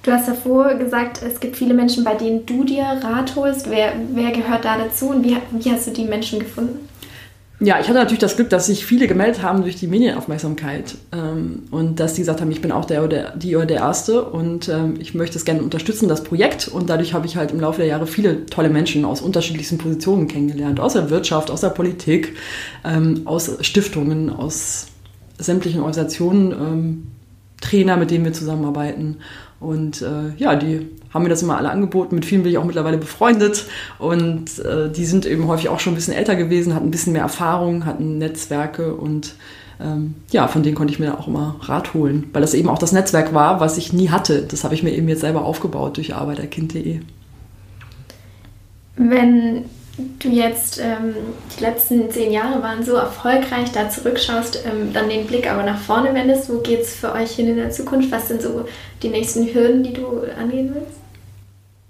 Du 0.01 0.11
hast 0.11 0.27
davor 0.27 0.75
gesagt, 0.75 1.21
es 1.21 1.39
gibt 1.39 1.57
viele 1.57 1.73
Menschen, 1.73 2.03
bei 2.03 2.15
denen 2.15 2.45
du 2.45 2.63
dir 2.63 2.83
Rat 2.83 3.35
holst. 3.35 3.69
Wer, 3.69 3.93
wer 4.13 4.31
gehört 4.31 4.65
da 4.65 4.77
dazu 4.77 5.09
und 5.09 5.23
wie, 5.23 5.37
wie 5.51 5.71
hast 5.71 5.87
du 5.87 5.91
die 5.91 6.05
Menschen 6.05 6.39
gefunden? 6.39 6.88
Ja, 7.61 7.77
ich 7.77 7.87
hatte 7.87 7.99
natürlich 7.99 8.19
das 8.19 8.37
Glück, 8.37 8.49
dass 8.49 8.67
sich 8.67 8.85
viele 8.85 9.07
gemeldet 9.07 9.41
haben 9.41 9.63
durch 9.63 9.75
die 9.75 9.87
Medienaufmerksamkeit 9.87 10.95
ähm, 11.11 11.63
und 11.71 11.99
dass 11.99 12.13
die 12.13 12.21
gesagt 12.21 12.39
haben, 12.39 12.51
ich 12.51 12.61
bin 12.61 12.71
auch 12.71 12.85
der 12.85 13.03
oder 13.03 13.35
die 13.35 13.53
oder 13.57 13.65
der 13.65 13.79
Erste 13.79 14.23
und 14.23 14.69
ähm, 14.69 14.93
ich 14.97 15.13
möchte 15.13 15.37
es 15.37 15.43
gerne 15.43 15.61
unterstützen, 15.61 16.07
das 16.07 16.23
Projekt. 16.23 16.69
Und 16.69 16.89
dadurch 16.89 17.13
habe 17.13 17.25
ich 17.25 17.35
halt 17.35 17.51
im 17.51 17.59
Laufe 17.59 17.79
der 17.79 17.87
Jahre 17.87 18.07
viele 18.07 18.45
tolle 18.45 18.69
Menschen 18.69 19.03
aus 19.03 19.19
unterschiedlichsten 19.19 19.77
Positionen 19.77 20.29
kennengelernt, 20.29 20.79
aus 20.79 20.93
der 20.93 21.09
Wirtschaft, 21.09 21.51
aus 21.51 21.59
der 21.59 21.69
Politik, 21.69 22.37
ähm, 22.85 23.23
aus 23.25 23.51
Stiftungen, 23.59 24.29
aus 24.29 24.87
sämtlichen 25.37 25.81
Organisationen, 25.81 26.51
ähm, 26.53 27.07
Trainer, 27.59 27.97
mit 27.97 28.09
denen 28.09 28.23
wir 28.23 28.31
zusammenarbeiten. 28.31 29.17
Und 29.59 30.01
äh, 30.01 30.33
ja, 30.37 30.55
die 30.55 30.87
haben 31.13 31.23
mir 31.23 31.29
das 31.29 31.41
immer 31.41 31.57
alle 31.57 31.69
angeboten. 31.69 32.15
Mit 32.15 32.25
vielen 32.25 32.43
bin 32.43 32.51
ich 32.51 32.57
auch 32.57 32.65
mittlerweile 32.65 32.97
befreundet. 32.97 33.65
Und 33.97 34.59
äh, 34.59 34.89
die 34.91 35.05
sind 35.05 35.25
eben 35.25 35.47
häufig 35.47 35.69
auch 35.69 35.79
schon 35.79 35.93
ein 35.93 35.95
bisschen 35.95 36.13
älter 36.13 36.35
gewesen, 36.35 36.75
hatten 36.75 36.87
ein 36.87 36.91
bisschen 36.91 37.13
mehr 37.13 37.23
Erfahrung, 37.23 37.85
hatten 37.85 38.17
Netzwerke 38.17 38.93
und 38.93 39.35
ähm, 39.81 40.15
ja, 40.31 40.47
von 40.47 40.61
denen 40.61 40.75
konnte 40.75 40.93
ich 40.93 40.99
mir 40.99 41.17
auch 41.17 41.27
immer 41.27 41.55
Rat 41.61 41.93
holen, 41.93 42.29
weil 42.33 42.41
das 42.41 42.53
eben 42.53 42.69
auch 42.69 42.79
das 42.79 42.91
Netzwerk 42.91 43.33
war, 43.33 43.59
was 43.59 43.77
ich 43.77 43.93
nie 43.93 44.09
hatte. 44.09 44.41
Das 44.41 44.63
habe 44.63 44.75
ich 44.75 44.83
mir 44.83 44.91
eben 44.91 45.07
jetzt 45.07 45.21
selber 45.21 45.45
aufgebaut 45.45 45.97
durch 45.97 46.13
arbeiterkind.de. 46.15 46.99
Wenn 48.97 49.65
du 50.19 50.29
jetzt 50.29 50.79
ähm, 50.79 51.15
die 51.57 51.63
letzten 51.63 52.11
zehn 52.11 52.31
Jahre 52.31 52.61
waren 52.61 52.83
so 52.83 52.95
erfolgreich, 52.95 53.71
da 53.71 53.89
zurückschaust, 53.89 54.65
ähm, 54.65 54.91
dann 54.93 55.07
den 55.07 55.25
Blick 55.25 55.49
aber 55.49 55.63
nach 55.63 55.79
vorne 55.79 56.13
wendest, 56.13 56.49
wo 56.49 56.59
geht 56.59 56.81
es 56.81 56.95
für 56.95 57.13
euch 57.13 57.31
hin 57.31 57.47
in 57.47 57.55
der 57.55 57.71
Zukunft? 57.71 58.11
Was 58.11 58.27
sind 58.27 58.41
so 58.41 58.65
die 59.01 59.09
nächsten 59.09 59.53
Hürden, 59.53 59.83
die 59.83 59.93
du 59.93 60.21
angehen 60.37 60.73
willst? 60.73 60.98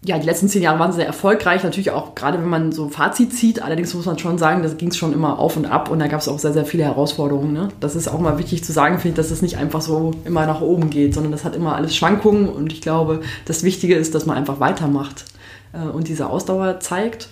Ja, 0.05 0.17
die 0.17 0.25
letzten 0.25 0.47
zehn 0.47 0.61
Jahre 0.61 0.79
waren 0.79 0.93
sehr 0.93 1.05
erfolgreich, 1.05 1.63
natürlich 1.63 1.91
auch 1.91 2.15
gerade 2.15 2.37
wenn 2.37 2.47
man 2.47 2.71
so 2.71 2.85
ein 2.85 2.89
Fazit 2.89 3.33
zieht. 3.33 3.61
Allerdings 3.61 3.93
muss 3.93 4.05
man 4.05 4.17
schon 4.17 4.37
sagen, 4.37 4.63
das 4.63 4.77
ging 4.77 4.89
es 4.89 4.97
schon 4.97 5.11
immer 5.11 5.39
auf 5.39 5.57
und 5.57 5.65
ab 5.65 5.91
und 5.91 5.99
da 5.99 6.07
gab 6.07 6.21
es 6.21 6.29
auch 6.29 6.39
sehr, 6.39 6.53
sehr 6.53 6.65
viele 6.65 6.85
Herausforderungen. 6.85 7.51
Ne? 7.51 7.67
Das 7.81 7.97
ist 7.97 8.07
auch 8.07 8.19
mal 8.19 8.37
wichtig 8.37 8.63
zu 8.63 8.71
sagen, 8.71 8.99
finde 8.99 9.09
ich, 9.09 9.15
dass 9.27 9.31
es 9.31 9.41
nicht 9.41 9.57
einfach 9.57 9.81
so 9.81 10.11
immer 10.23 10.45
nach 10.45 10.61
oben 10.61 10.89
geht, 10.89 11.13
sondern 11.13 11.33
das 11.33 11.43
hat 11.43 11.53
immer 11.53 11.75
alles 11.75 11.97
Schwankungen 11.97 12.47
und 12.47 12.71
ich 12.71 12.79
glaube, 12.81 13.21
das 13.43 13.63
Wichtige 13.63 13.95
ist, 13.95 14.15
dass 14.15 14.25
man 14.25 14.37
einfach 14.37 14.61
weitermacht 14.61 15.25
äh, 15.73 15.85
und 15.85 16.07
diese 16.07 16.29
Ausdauer 16.29 16.79
zeigt. 16.79 17.27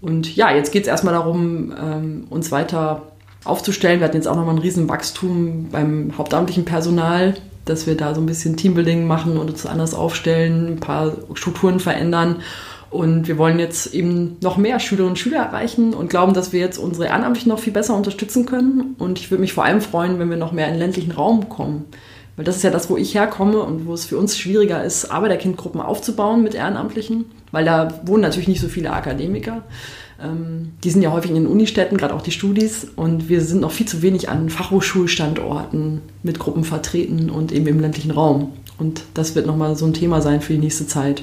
Und 0.00 0.36
ja, 0.36 0.54
jetzt 0.54 0.70
geht 0.70 0.82
es 0.82 0.88
erstmal 0.88 1.14
darum, 1.14 1.72
ähm, 1.80 2.26
uns 2.30 2.52
weiter 2.52 3.02
aufzustellen. 3.42 3.98
Wir 3.98 4.06
hatten 4.06 4.16
jetzt 4.16 4.28
auch 4.28 4.36
nochmal 4.36 4.54
ein 4.54 4.60
Riesenwachstum 4.60 5.70
beim 5.72 6.12
hauptamtlichen 6.16 6.64
Personal, 6.64 7.34
dass 7.64 7.86
wir 7.86 7.96
da 7.96 8.14
so 8.14 8.20
ein 8.20 8.26
bisschen 8.26 8.56
Teambuilding 8.56 9.06
machen 9.06 9.38
und 9.38 9.50
uns 9.50 9.66
anders 9.66 9.94
aufstellen, 9.94 10.74
ein 10.74 10.80
paar 10.80 11.12
Strukturen 11.34 11.80
verändern. 11.80 12.42
Und 12.90 13.26
wir 13.26 13.38
wollen 13.38 13.58
jetzt 13.58 13.92
eben 13.92 14.36
noch 14.40 14.56
mehr 14.56 14.78
Schülerinnen 14.78 15.10
und 15.10 15.18
Schüler 15.18 15.38
erreichen 15.38 15.94
und 15.94 16.10
glauben, 16.10 16.32
dass 16.32 16.52
wir 16.52 16.60
jetzt 16.60 16.78
unsere 16.78 17.06
Ehrenamtlichen 17.06 17.50
noch 17.50 17.58
viel 17.58 17.72
besser 17.72 17.96
unterstützen 17.96 18.46
können. 18.46 18.94
Und 18.98 19.18
ich 19.18 19.30
würde 19.30 19.40
mich 19.40 19.52
vor 19.52 19.64
allem 19.64 19.80
freuen, 19.80 20.18
wenn 20.20 20.30
wir 20.30 20.36
noch 20.36 20.52
mehr 20.52 20.66
in 20.68 20.74
den 20.74 20.80
ländlichen 20.80 21.10
Raum 21.10 21.48
kommen. 21.48 21.86
Weil 22.36 22.44
das 22.44 22.56
ist 22.56 22.62
ja 22.62 22.70
das, 22.70 22.90
wo 22.90 22.96
ich 22.96 23.14
herkomme 23.14 23.60
und 23.60 23.86
wo 23.86 23.94
es 23.94 24.04
für 24.04 24.18
uns 24.18 24.36
schwieriger 24.36 24.82
ist, 24.82 25.10
Arbeiterkindgruppen 25.10 25.80
aufzubauen 25.80 26.42
mit 26.42 26.54
Ehrenamtlichen, 26.54 27.26
weil 27.52 27.64
da 27.64 28.00
wohnen 28.04 28.22
natürlich 28.22 28.48
nicht 28.48 28.60
so 28.60 28.68
viele 28.68 28.92
Akademiker. 28.92 29.62
Ähm, 30.22 30.72
die 30.82 30.90
sind 30.90 31.02
ja 31.02 31.12
häufig 31.12 31.30
in 31.30 31.36
den 31.36 31.46
Unistädten, 31.46 31.96
gerade 31.96 32.14
auch 32.14 32.22
die 32.22 32.32
Studis, 32.32 32.88
und 32.96 33.28
wir 33.28 33.40
sind 33.40 33.60
noch 33.60 33.70
viel 33.70 33.86
zu 33.86 34.02
wenig 34.02 34.28
an 34.28 34.50
Fachhochschulstandorten 34.50 36.00
mit 36.22 36.38
Gruppen 36.38 36.64
vertreten 36.64 37.30
und 37.30 37.52
eben 37.52 37.66
im 37.66 37.80
ländlichen 37.80 38.10
Raum. 38.10 38.52
Und 38.78 39.02
das 39.14 39.36
wird 39.36 39.46
nochmal 39.46 39.76
so 39.76 39.86
ein 39.86 39.94
Thema 39.94 40.20
sein 40.20 40.40
für 40.40 40.54
die 40.54 40.58
nächste 40.58 40.88
Zeit. 40.88 41.22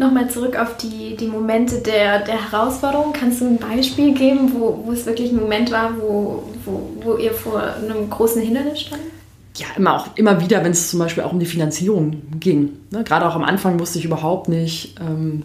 Nochmal 0.00 0.30
zurück 0.30 0.56
auf 0.56 0.76
die, 0.76 1.16
die 1.16 1.26
Momente 1.26 1.78
der, 1.78 2.20
der 2.20 2.52
Herausforderung. 2.52 3.12
Kannst 3.12 3.40
du 3.40 3.46
ein 3.46 3.58
Beispiel 3.58 4.14
geben, 4.14 4.52
wo, 4.54 4.84
wo 4.84 4.92
es 4.92 5.06
wirklich 5.06 5.32
ein 5.32 5.40
Moment 5.40 5.72
war, 5.72 5.90
wo, 5.98 6.44
wo, 6.64 6.90
wo 7.02 7.16
ihr 7.16 7.32
vor 7.32 7.60
einem 7.60 8.08
großen 8.08 8.40
Hindernis 8.40 8.82
stand? 8.82 9.02
Ja, 9.58 9.66
immer 9.76 9.96
auch 9.96 10.16
immer 10.16 10.40
wieder, 10.40 10.64
wenn 10.64 10.72
es 10.72 10.90
zum 10.90 10.98
Beispiel 10.98 11.22
auch 11.22 11.32
um 11.32 11.40
die 11.40 11.46
Finanzierung 11.46 12.22
ging. 12.38 12.72
Ne? 12.90 13.04
Gerade 13.04 13.26
auch 13.26 13.34
am 13.34 13.44
Anfang 13.44 13.78
wusste 13.80 13.98
ich 13.98 14.04
überhaupt 14.04 14.48
nicht, 14.48 14.96
ähm, 15.00 15.44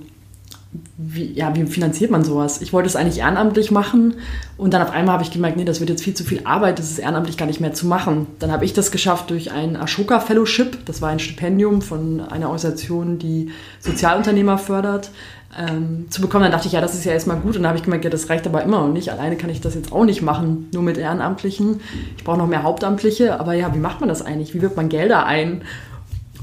wie, 0.98 1.34
ja, 1.34 1.56
wie 1.56 1.66
finanziert 1.66 2.12
man 2.12 2.24
sowas? 2.24 2.62
Ich 2.62 2.74
wollte 2.74 2.88
es 2.88 2.96
eigentlich 2.96 3.20
ehrenamtlich 3.20 3.72
machen 3.72 4.16
und 4.58 4.74
dann 4.74 4.82
auf 4.82 4.92
einmal 4.92 5.14
habe 5.14 5.24
ich 5.24 5.32
gemerkt, 5.32 5.58
nee, 5.58 5.66
das 5.66 5.80
wird 5.80 5.90
jetzt 5.90 6.04
viel 6.04 6.14
zu 6.14 6.24
viel 6.24 6.42
Arbeit, 6.46 6.80
das 6.80 6.90
ist 6.90 7.00
ehrenamtlich 7.00 7.38
gar 7.38 7.46
nicht 7.46 7.60
mehr 7.60 7.74
zu 7.74 7.86
machen. 7.86 8.28
Dann 8.40 8.52
habe 8.52 8.66
ich 8.66 8.74
das 8.74 8.92
geschafft 8.92 9.30
durch 9.30 9.52
ein 9.52 9.76
Ashoka 9.76 10.20
Fellowship, 10.20 10.86
das 10.86 11.02
war 11.02 11.10
ein 11.10 11.20
Stipendium 11.20 11.82
von 11.82 12.22
einer 12.22 12.48
Organisation, 12.48 13.20
die 13.20 13.52
Sozialunternehmer 13.80 14.58
fördert, 14.58 15.12
ähm, 15.58 16.08
zu 16.10 16.22
bekommen. 16.22 16.44
Dann 16.44 16.52
dachte 16.52 16.68
ich, 16.68 16.74
ja, 16.74 16.82
das 16.82 16.94
ist 16.94 17.06
ja 17.06 17.12
erstmal 17.12 17.38
gut 17.38 17.56
und 17.56 17.64
dann 17.64 17.68
habe 17.70 17.78
ich 17.78 17.84
gemerkt, 17.84 18.04
ja, 18.04 18.10
das 18.10 18.30
reicht 18.30 18.46
aber 18.48 18.64
immer 18.64 18.82
noch 18.82 18.94
nicht. 18.94 19.12
Alleine 19.12 19.36
kann 19.36 19.50
ich 19.50 19.62
das 19.62 19.76
jetzt 19.76 19.92
auch 19.92 20.06
nicht 20.06 20.22
machen, 20.22 20.70
nur 20.74 20.84
mit 20.84 20.98
Ehrenamtlichen. 20.98 21.82
Ich 22.18 22.24
brauche 22.24 22.38
noch 22.38 22.48
mehr 22.48 22.64
Hauptamtliche, 22.64 23.40
aber 23.40 23.54
ja, 23.54 23.74
wie 23.74 23.80
macht 23.80 24.00
man 24.00 24.10
das 24.10 24.22
eigentlich? 24.22 24.54
Wie 24.54 24.62
wirkt 24.62 24.78
man 24.78 24.90
Gelder 24.90 25.26
ein? 25.26 25.62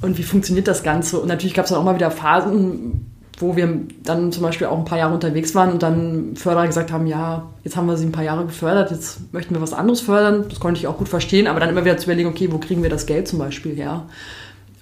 Und 0.02 0.18
wie 0.18 0.22
funktioniert 0.22 0.66
das 0.66 0.82
Ganze? 0.82 1.18
Und 1.18 1.28
natürlich 1.28 1.54
gab 1.54 1.66
es 1.66 1.70
dann 1.70 1.78
auch 1.78 1.84
mal 1.84 1.94
wieder 1.94 2.10
Phasen, 2.10 3.06
wo 3.38 3.56
wir 3.56 3.80
dann 4.02 4.32
zum 4.32 4.42
Beispiel 4.42 4.66
auch 4.66 4.78
ein 4.78 4.84
paar 4.84 4.98
Jahre 4.98 5.14
unterwegs 5.14 5.54
waren 5.54 5.72
und 5.72 5.82
dann 5.82 6.36
Förderer 6.36 6.66
gesagt 6.66 6.92
haben, 6.92 7.06
ja, 7.06 7.48
jetzt 7.64 7.76
haben 7.76 7.86
wir 7.86 7.96
sie 7.96 8.06
ein 8.06 8.12
paar 8.12 8.24
Jahre 8.24 8.44
gefördert, 8.44 8.90
jetzt 8.90 9.32
möchten 9.32 9.54
wir 9.54 9.62
was 9.62 9.72
anderes 9.72 10.00
fördern. 10.00 10.46
Das 10.48 10.60
konnte 10.60 10.78
ich 10.78 10.86
auch 10.86 10.98
gut 10.98 11.08
verstehen, 11.08 11.46
aber 11.46 11.60
dann 11.60 11.70
immer 11.70 11.84
wieder 11.84 11.96
zu 11.96 12.04
überlegen, 12.04 12.28
okay, 12.28 12.48
wo 12.52 12.58
kriegen 12.58 12.82
wir 12.82 12.90
das 12.90 13.06
Geld 13.06 13.28
zum 13.28 13.38
Beispiel 13.38 13.74
her? 13.74 14.04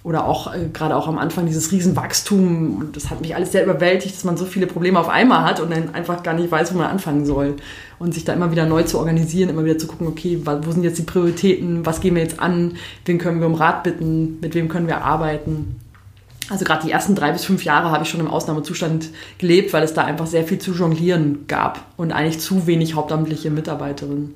Oder 0.03 0.25
auch 0.25 0.53
äh, 0.53 0.69
gerade 0.71 0.95
auch 0.95 1.07
am 1.07 1.17
Anfang 1.17 1.45
dieses 1.45 1.71
Riesenwachstum. 1.71 2.77
Und 2.77 2.95
das 2.95 3.09
hat 3.09 3.21
mich 3.21 3.35
alles 3.35 3.51
sehr 3.51 3.63
überwältigt, 3.63 4.15
dass 4.15 4.23
man 4.23 4.37
so 4.37 4.45
viele 4.45 4.65
Probleme 4.65 4.99
auf 4.99 5.09
einmal 5.09 5.43
hat 5.43 5.59
und 5.59 5.71
dann 5.71 5.93
einfach 5.93 6.23
gar 6.23 6.33
nicht 6.33 6.49
weiß, 6.51 6.73
wo 6.73 6.77
man 6.77 6.87
anfangen 6.87 7.25
soll. 7.25 7.55
Und 7.99 8.13
sich 8.13 8.23
da 8.23 8.33
immer 8.33 8.51
wieder 8.51 8.65
neu 8.65 8.83
zu 8.83 8.97
organisieren, 8.97 9.49
immer 9.49 9.65
wieder 9.65 9.77
zu 9.77 9.87
gucken, 9.87 10.07
okay, 10.07 10.39
wo 10.43 10.71
sind 10.71 10.83
jetzt 10.83 10.99
die 10.99 11.03
Prioritäten, 11.03 11.85
was 11.85 11.99
gehen 11.99 12.15
wir 12.15 12.21
jetzt 12.21 12.39
an, 12.39 12.75
wen 13.05 13.17
können 13.17 13.41
wir 13.41 13.47
um 13.47 13.55
Rat 13.55 13.83
bitten, 13.83 14.39
mit 14.39 14.55
wem 14.55 14.69
können 14.69 14.87
wir 14.87 15.03
arbeiten. 15.03 15.75
Also 16.49 16.65
gerade 16.65 16.85
die 16.85 16.91
ersten 16.91 17.13
drei 17.13 17.31
bis 17.31 17.45
fünf 17.45 17.63
Jahre 17.63 17.91
habe 17.91 18.03
ich 18.03 18.09
schon 18.09 18.19
im 18.19 18.27
Ausnahmezustand 18.27 19.09
gelebt, 19.37 19.71
weil 19.71 19.83
es 19.83 19.93
da 19.93 20.03
einfach 20.03 20.25
sehr 20.25 20.45
viel 20.45 20.57
zu 20.57 20.73
jonglieren 20.73 21.45
gab 21.47 21.85
und 21.95 22.11
eigentlich 22.11 22.39
zu 22.39 22.65
wenig 22.65 22.95
hauptamtliche 22.95 23.51
Mitarbeiterinnen. 23.51 24.33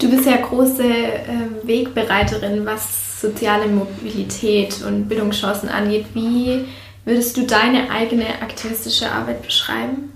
Du 0.00 0.10
bist 0.10 0.24
ja 0.24 0.38
große 0.38 0.82
äh, 0.82 1.26
Wegbereiterin, 1.62 2.64
was 2.64 3.20
soziale 3.20 3.66
Mobilität 3.68 4.82
und 4.82 5.08
Bildungschancen 5.08 5.68
angeht. 5.68 6.06
Wie 6.14 6.64
würdest 7.04 7.36
du 7.36 7.42
deine 7.42 7.90
eigene 7.90 8.40
aktivistische 8.40 9.12
Arbeit 9.12 9.42
beschreiben? 9.42 10.12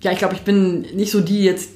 Ja, 0.00 0.10
ich 0.10 0.18
glaube, 0.18 0.34
ich 0.34 0.40
bin 0.40 0.80
nicht 0.96 1.12
so 1.12 1.20
die 1.20 1.44
jetzt 1.44 1.70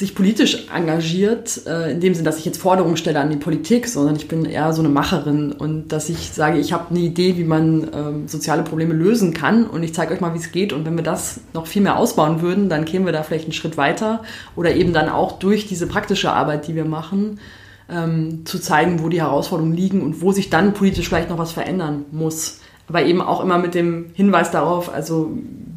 sich 0.00 0.14
politisch 0.14 0.66
engagiert, 0.74 1.66
äh, 1.66 1.92
in 1.92 2.00
dem 2.00 2.14
Sinn, 2.14 2.24
dass 2.24 2.38
ich 2.38 2.46
jetzt 2.46 2.56
Forderungen 2.56 2.96
stelle 2.96 3.20
an 3.20 3.28
die 3.28 3.36
Politik, 3.36 3.86
sondern 3.86 4.16
ich 4.16 4.28
bin 4.28 4.46
eher 4.46 4.72
so 4.72 4.80
eine 4.80 4.88
Macherin 4.88 5.52
und 5.52 5.88
dass 5.88 6.08
ich 6.08 6.32
sage, 6.32 6.58
ich 6.58 6.72
habe 6.72 6.88
eine 6.88 7.00
Idee, 7.00 7.36
wie 7.36 7.44
man 7.44 7.90
ähm, 7.94 8.26
soziale 8.26 8.62
Probleme 8.62 8.94
lösen 8.94 9.34
kann 9.34 9.66
und 9.66 9.82
ich 9.82 9.92
zeige 9.92 10.14
euch 10.14 10.22
mal, 10.22 10.32
wie 10.32 10.38
es 10.38 10.52
geht 10.52 10.72
und 10.72 10.86
wenn 10.86 10.96
wir 10.96 11.04
das 11.04 11.40
noch 11.52 11.66
viel 11.66 11.82
mehr 11.82 11.98
ausbauen 11.98 12.40
würden, 12.40 12.70
dann 12.70 12.86
kämen 12.86 13.04
wir 13.04 13.12
da 13.12 13.22
vielleicht 13.22 13.44
einen 13.44 13.52
Schritt 13.52 13.76
weiter 13.76 14.22
oder 14.56 14.74
eben 14.74 14.94
dann 14.94 15.10
auch 15.10 15.38
durch 15.38 15.66
diese 15.66 15.86
praktische 15.86 16.32
Arbeit, 16.32 16.66
die 16.66 16.74
wir 16.74 16.86
machen, 16.86 17.38
ähm, 17.90 18.46
zu 18.46 18.58
zeigen, 18.58 19.02
wo 19.02 19.10
die 19.10 19.20
Herausforderungen 19.20 19.76
liegen 19.76 20.00
und 20.00 20.22
wo 20.22 20.32
sich 20.32 20.48
dann 20.48 20.72
politisch 20.72 21.08
vielleicht 21.08 21.28
noch 21.28 21.36
was 21.36 21.52
verändern 21.52 22.06
muss. 22.10 22.60
Aber 22.88 23.04
eben 23.04 23.20
auch 23.20 23.44
immer 23.44 23.58
mit 23.58 23.74
dem 23.74 24.06
Hinweis 24.14 24.50
darauf, 24.50 24.90
also 24.92 25.30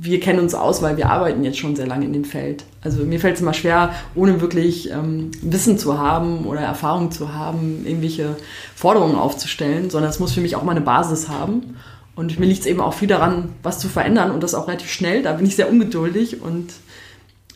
wir 0.04 0.20
kennen 0.20 0.40
uns 0.40 0.54
aus, 0.54 0.82
weil 0.82 0.98
wir 0.98 1.10
arbeiten 1.10 1.46
jetzt 1.46 1.58
schon 1.58 1.78
sehr 1.78 1.88
lange 1.88 2.06
in 2.06 2.12
dem 2.12 2.26
Feld. 2.26 2.66
Also 2.82 3.06
mir 3.06 3.22
fällt 3.22 3.36
es 3.36 3.42
immer 3.42 3.54
schwer, 3.54 3.96
ohne 4.16 4.42
wirklich 4.42 4.92
ähm, 4.92 5.32
Wissen 5.42 5.78
zu 5.78 5.98
haben 5.98 6.46
oder 6.46 6.60
Erfahrung 6.60 7.10
zu 7.12 7.34
haben, 7.34 7.86
irgendwelche 7.86 8.36
Forderungen 8.76 9.16
aufzustellen, 9.16 9.90
sondern 9.90 10.10
es 10.10 10.20
muss 10.20 10.34
für 10.34 10.42
mich 10.42 10.58
auch 10.58 10.64
mal 10.64 10.72
eine 10.72 10.82
Basis 10.82 11.30
haben. 11.30 11.78
Und 12.16 12.38
mir 12.38 12.46
liegt 12.46 12.60
es 12.60 12.66
eben 12.66 12.82
auch 12.82 12.94
viel 12.94 13.08
daran, 13.08 13.50
was 13.64 13.80
zu 13.80 13.88
verändern 13.88 14.32
und 14.32 14.44
das 14.44 14.56
auch 14.56 14.68
relativ 14.68 14.92
schnell. 14.92 15.24
Da 15.24 15.32
bin 15.32 15.46
ich 15.46 15.56
sehr 15.56 15.70
ungeduldig 15.70 16.42
und 16.42 16.74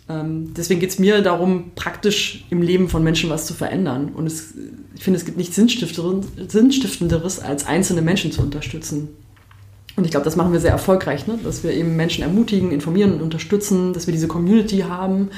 ähm, 0.07 0.53
deswegen 0.55 0.79
geht 0.79 0.91
es 0.91 0.99
mir 0.99 1.21
darum, 1.21 1.71
praktisch 1.75 2.45
im 2.49 2.61
Leben 2.61 2.87
von 2.87 3.03
Menschen 3.03 3.29
was 3.29 3.45
zu 3.45 3.53
verändern. 3.55 4.13
Und 4.15 4.25
es, 4.25 4.53
ich 4.95 5.03
finde, 5.03 5.19
es 5.19 5.25
gibt 5.25 5.37
nichts 5.37 5.57
Sinnstiftenderes, 5.57 7.39
als 7.39 7.67
einzelne 7.67 8.01
Menschen 8.01 8.31
zu 8.31 8.41
unterstützen. 8.41 9.09
Und 9.97 10.05
ich 10.05 10.11
glaube, 10.11 10.23
das 10.23 10.35
machen 10.35 10.53
wir 10.53 10.59
sehr 10.59 10.71
erfolgreich, 10.71 11.27
ne? 11.27 11.39
dass 11.43 11.63
wir 11.63 11.73
eben 11.73 11.95
Menschen 11.95 12.23
ermutigen, 12.23 12.71
informieren 12.71 13.13
und 13.15 13.21
unterstützen, 13.23 13.93
dass 13.93 14.07
wir 14.07 14.13
diese 14.13 14.27
Community 14.27 14.85
haben 14.87 15.31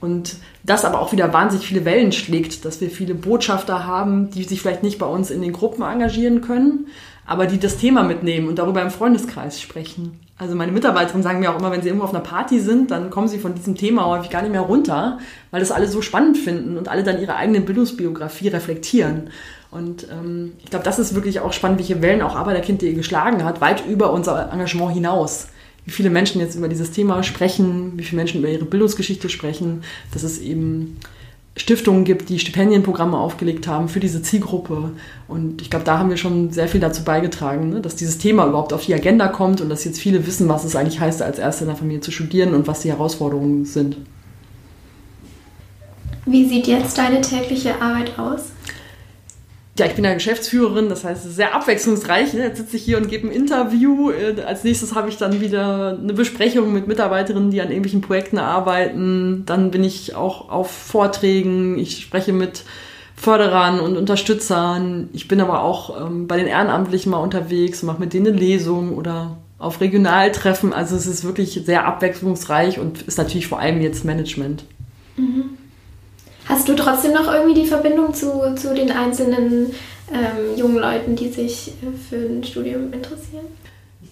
und 0.00 0.36
das 0.64 0.84
aber 0.84 1.00
auch 1.00 1.12
wieder 1.12 1.32
wahnsinnig 1.32 1.66
viele 1.66 1.84
Wellen 1.84 2.10
schlägt, 2.10 2.64
dass 2.64 2.80
wir 2.80 2.90
viele 2.90 3.14
Botschafter 3.14 3.86
haben, 3.86 4.30
die 4.30 4.44
sich 4.44 4.60
vielleicht 4.60 4.82
nicht 4.82 4.98
bei 4.98 5.06
uns 5.06 5.30
in 5.30 5.42
den 5.42 5.52
Gruppen 5.52 5.82
engagieren 5.82 6.40
können, 6.40 6.88
aber 7.24 7.46
die 7.46 7.58
das 7.58 7.76
Thema 7.76 8.02
mitnehmen 8.02 8.48
und 8.48 8.58
darüber 8.58 8.82
im 8.82 8.90
Freundeskreis 8.90 9.60
sprechen. 9.60 10.18
Also 10.38 10.56
meine 10.56 10.72
Mitarbeiterinnen 10.72 11.22
sagen 11.22 11.40
mir 11.40 11.52
auch 11.52 11.58
immer, 11.58 11.70
wenn 11.70 11.82
sie 11.82 11.88
irgendwo 11.88 12.06
auf 12.06 12.14
einer 12.14 12.24
Party 12.24 12.60
sind, 12.60 12.90
dann 12.90 13.10
kommen 13.10 13.28
sie 13.28 13.38
von 13.38 13.54
diesem 13.54 13.76
Thema 13.76 14.06
häufig 14.06 14.30
gar 14.30 14.40
nicht 14.42 14.52
mehr 14.52 14.62
runter, 14.62 15.18
weil 15.50 15.60
das 15.60 15.70
alle 15.70 15.86
so 15.86 16.00
spannend 16.00 16.38
finden 16.38 16.78
und 16.78 16.88
alle 16.88 17.04
dann 17.04 17.20
ihre 17.20 17.36
eigene 17.36 17.60
Bildungsbiografie 17.60 18.48
reflektieren. 18.48 19.30
Und 19.70 20.06
ähm, 20.10 20.52
ich 20.64 20.70
glaube, 20.70 20.84
das 20.84 20.98
ist 20.98 21.14
wirklich 21.14 21.40
auch 21.40 21.52
spannend, 21.52 21.78
welche 21.78 22.02
Wellen 22.02 22.22
auch 22.22 22.34
Arbeiterkind.de 22.34 22.92
geschlagen 22.92 23.44
hat, 23.44 23.60
weit 23.60 23.86
über 23.86 24.12
unser 24.12 24.52
Engagement 24.52 24.92
hinaus. 24.92 25.48
Wie 25.84 25.92
viele 25.92 26.10
Menschen 26.10 26.40
jetzt 26.40 26.56
über 26.56 26.68
dieses 26.68 26.90
Thema 26.90 27.22
sprechen, 27.22 27.92
wie 27.96 28.02
viele 28.02 28.18
Menschen 28.18 28.40
über 28.40 28.48
ihre 28.48 28.64
Bildungsgeschichte 28.64 29.28
sprechen, 29.28 29.82
dass 30.12 30.24
es 30.24 30.40
eben 30.40 30.98
Stiftungen 31.56 32.04
gibt, 32.04 32.28
die 32.28 32.38
Stipendienprogramme 32.38 33.18
aufgelegt 33.18 33.66
haben 33.66 33.88
für 33.88 34.00
diese 34.00 34.22
Zielgruppe. 34.22 34.92
Und 35.28 35.62
ich 35.62 35.70
glaube, 35.70 35.84
da 35.84 35.98
haben 35.98 36.10
wir 36.10 36.16
schon 36.16 36.50
sehr 36.52 36.68
viel 36.68 36.80
dazu 36.80 37.04
beigetragen, 37.04 37.70
ne? 37.70 37.80
dass 37.80 37.96
dieses 37.96 38.18
Thema 38.18 38.46
überhaupt 38.46 38.72
auf 38.72 38.86
die 38.86 38.94
Agenda 38.94 39.28
kommt 39.28 39.60
und 39.60 39.68
dass 39.68 39.84
jetzt 39.84 40.00
viele 40.00 40.26
wissen, 40.26 40.48
was 40.48 40.64
es 40.64 40.76
eigentlich 40.76 41.00
heißt, 41.00 41.22
als 41.22 41.38
Erste 41.38 41.64
in 41.64 41.68
der 41.68 41.76
Familie 41.76 42.00
zu 42.00 42.10
studieren 42.10 42.54
und 42.54 42.66
was 42.66 42.80
die 42.80 42.90
Herausforderungen 42.90 43.64
sind. 43.64 43.96
Wie 46.26 46.46
sieht 46.46 46.66
jetzt 46.66 46.96
deine 46.96 47.20
tägliche 47.20 47.80
Arbeit 47.80 48.18
aus? 48.18 48.52
Ja, 49.80 49.86
ich 49.86 49.94
bin 49.94 50.04
ja 50.04 50.12
Geschäftsführerin, 50.12 50.90
das 50.90 51.04
heißt, 51.04 51.24
es 51.24 51.30
ist 51.30 51.36
sehr 51.36 51.54
abwechslungsreich. 51.54 52.34
Ne? 52.34 52.42
Jetzt 52.42 52.58
sitze 52.58 52.76
ich 52.76 52.82
hier 52.84 52.98
und 52.98 53.08
gebe 53.08 53.26
ein 53.26 53.32
Interview. 53.32 54.10
Äh, 54.10 54.42
als 54.42 54.62
nächstes 54.62 54.94
habe 54.94 55.08
ich 55.08 55.16
dann 55.16 55.40
wieder 55.40 55.98
eine 55.98 56.12
Besprechung 56.12 56.72
mit 56.74 56.86
Mitarbeiterinnen, 56.86 57.50
die 57.50 57.62
an 57.62 57.68
irgendwelchen 57.68 58.02
Projekten 58.02 58.36
arbeiten. 58.38 59.44
Dann 59.46 59.70
bin 59.70 59.82
ich 59.82 60.14
auch 60.14 60.50
auf 60.50 60.70
Vorträgen. 60.70 61.78
Ich 61.78 62.02
spreche 62.02 62.34
mit 62.34 62.64
Förderern 63.16 63.80
und 63.80 63.96
Unterstützern. 63.96 65.08
Ich 65.14 65.28
bin 65.28 65.40
aber 65.40 65.62
auch 65.62 66.06
ähm, 66.06 66.26
bei 66.26 66.36
den 66.36 66.46
Ehrenamtlichen 66.46 67.10
mal 67.10 67.18
unterwegs 67.18 67.82
mache 67.82 68.00
mit 68.00 68.12
denen 68.12 68.26
eine 68.26 68.36
Lesung 68.36 68.96
oder 68.98 69.38
auf 69.58 69.80
Regionaltreffen. 69.80 70.74
Also 70.74 70.94
es 70.94 71.06
ist 71.06 71.24
wirklich 71.24 71.58
sehr 71.64 71.86
abwechslungsreich 71.86 72.78
und 72.78 73.00
ist 73.02 73.16
natürlich 73.16 73.46
vor 73.46 73.60
allem 73.60 73.80
jetzt 73.80 74.04
Management. 74.04 74.64
Mhm. 75.16 75.56
Hast 76.50 76.68
du 76.68 76.74
trotzdem 76.74 77.12
noch 77.12 77.32
irgendwie 77.32 77.60
die 77.62 77.66
Verbindung 77.66 78.12
zu, 78.12 78.56
zu 78.56 78.74
den 78.74 78.90
einzelnen 78.90 79.72
ähm, 80.12 80.56
jungen 80.56 80.78
Leuten, 80.78 81.14
die 81.14 81.28
sich 81.28 81.68
äh, 81.68 81.96
für 82.08 82.16
ein 82.16 82.42
Studium 82.42 82.92
interessieren? 82.92 83.46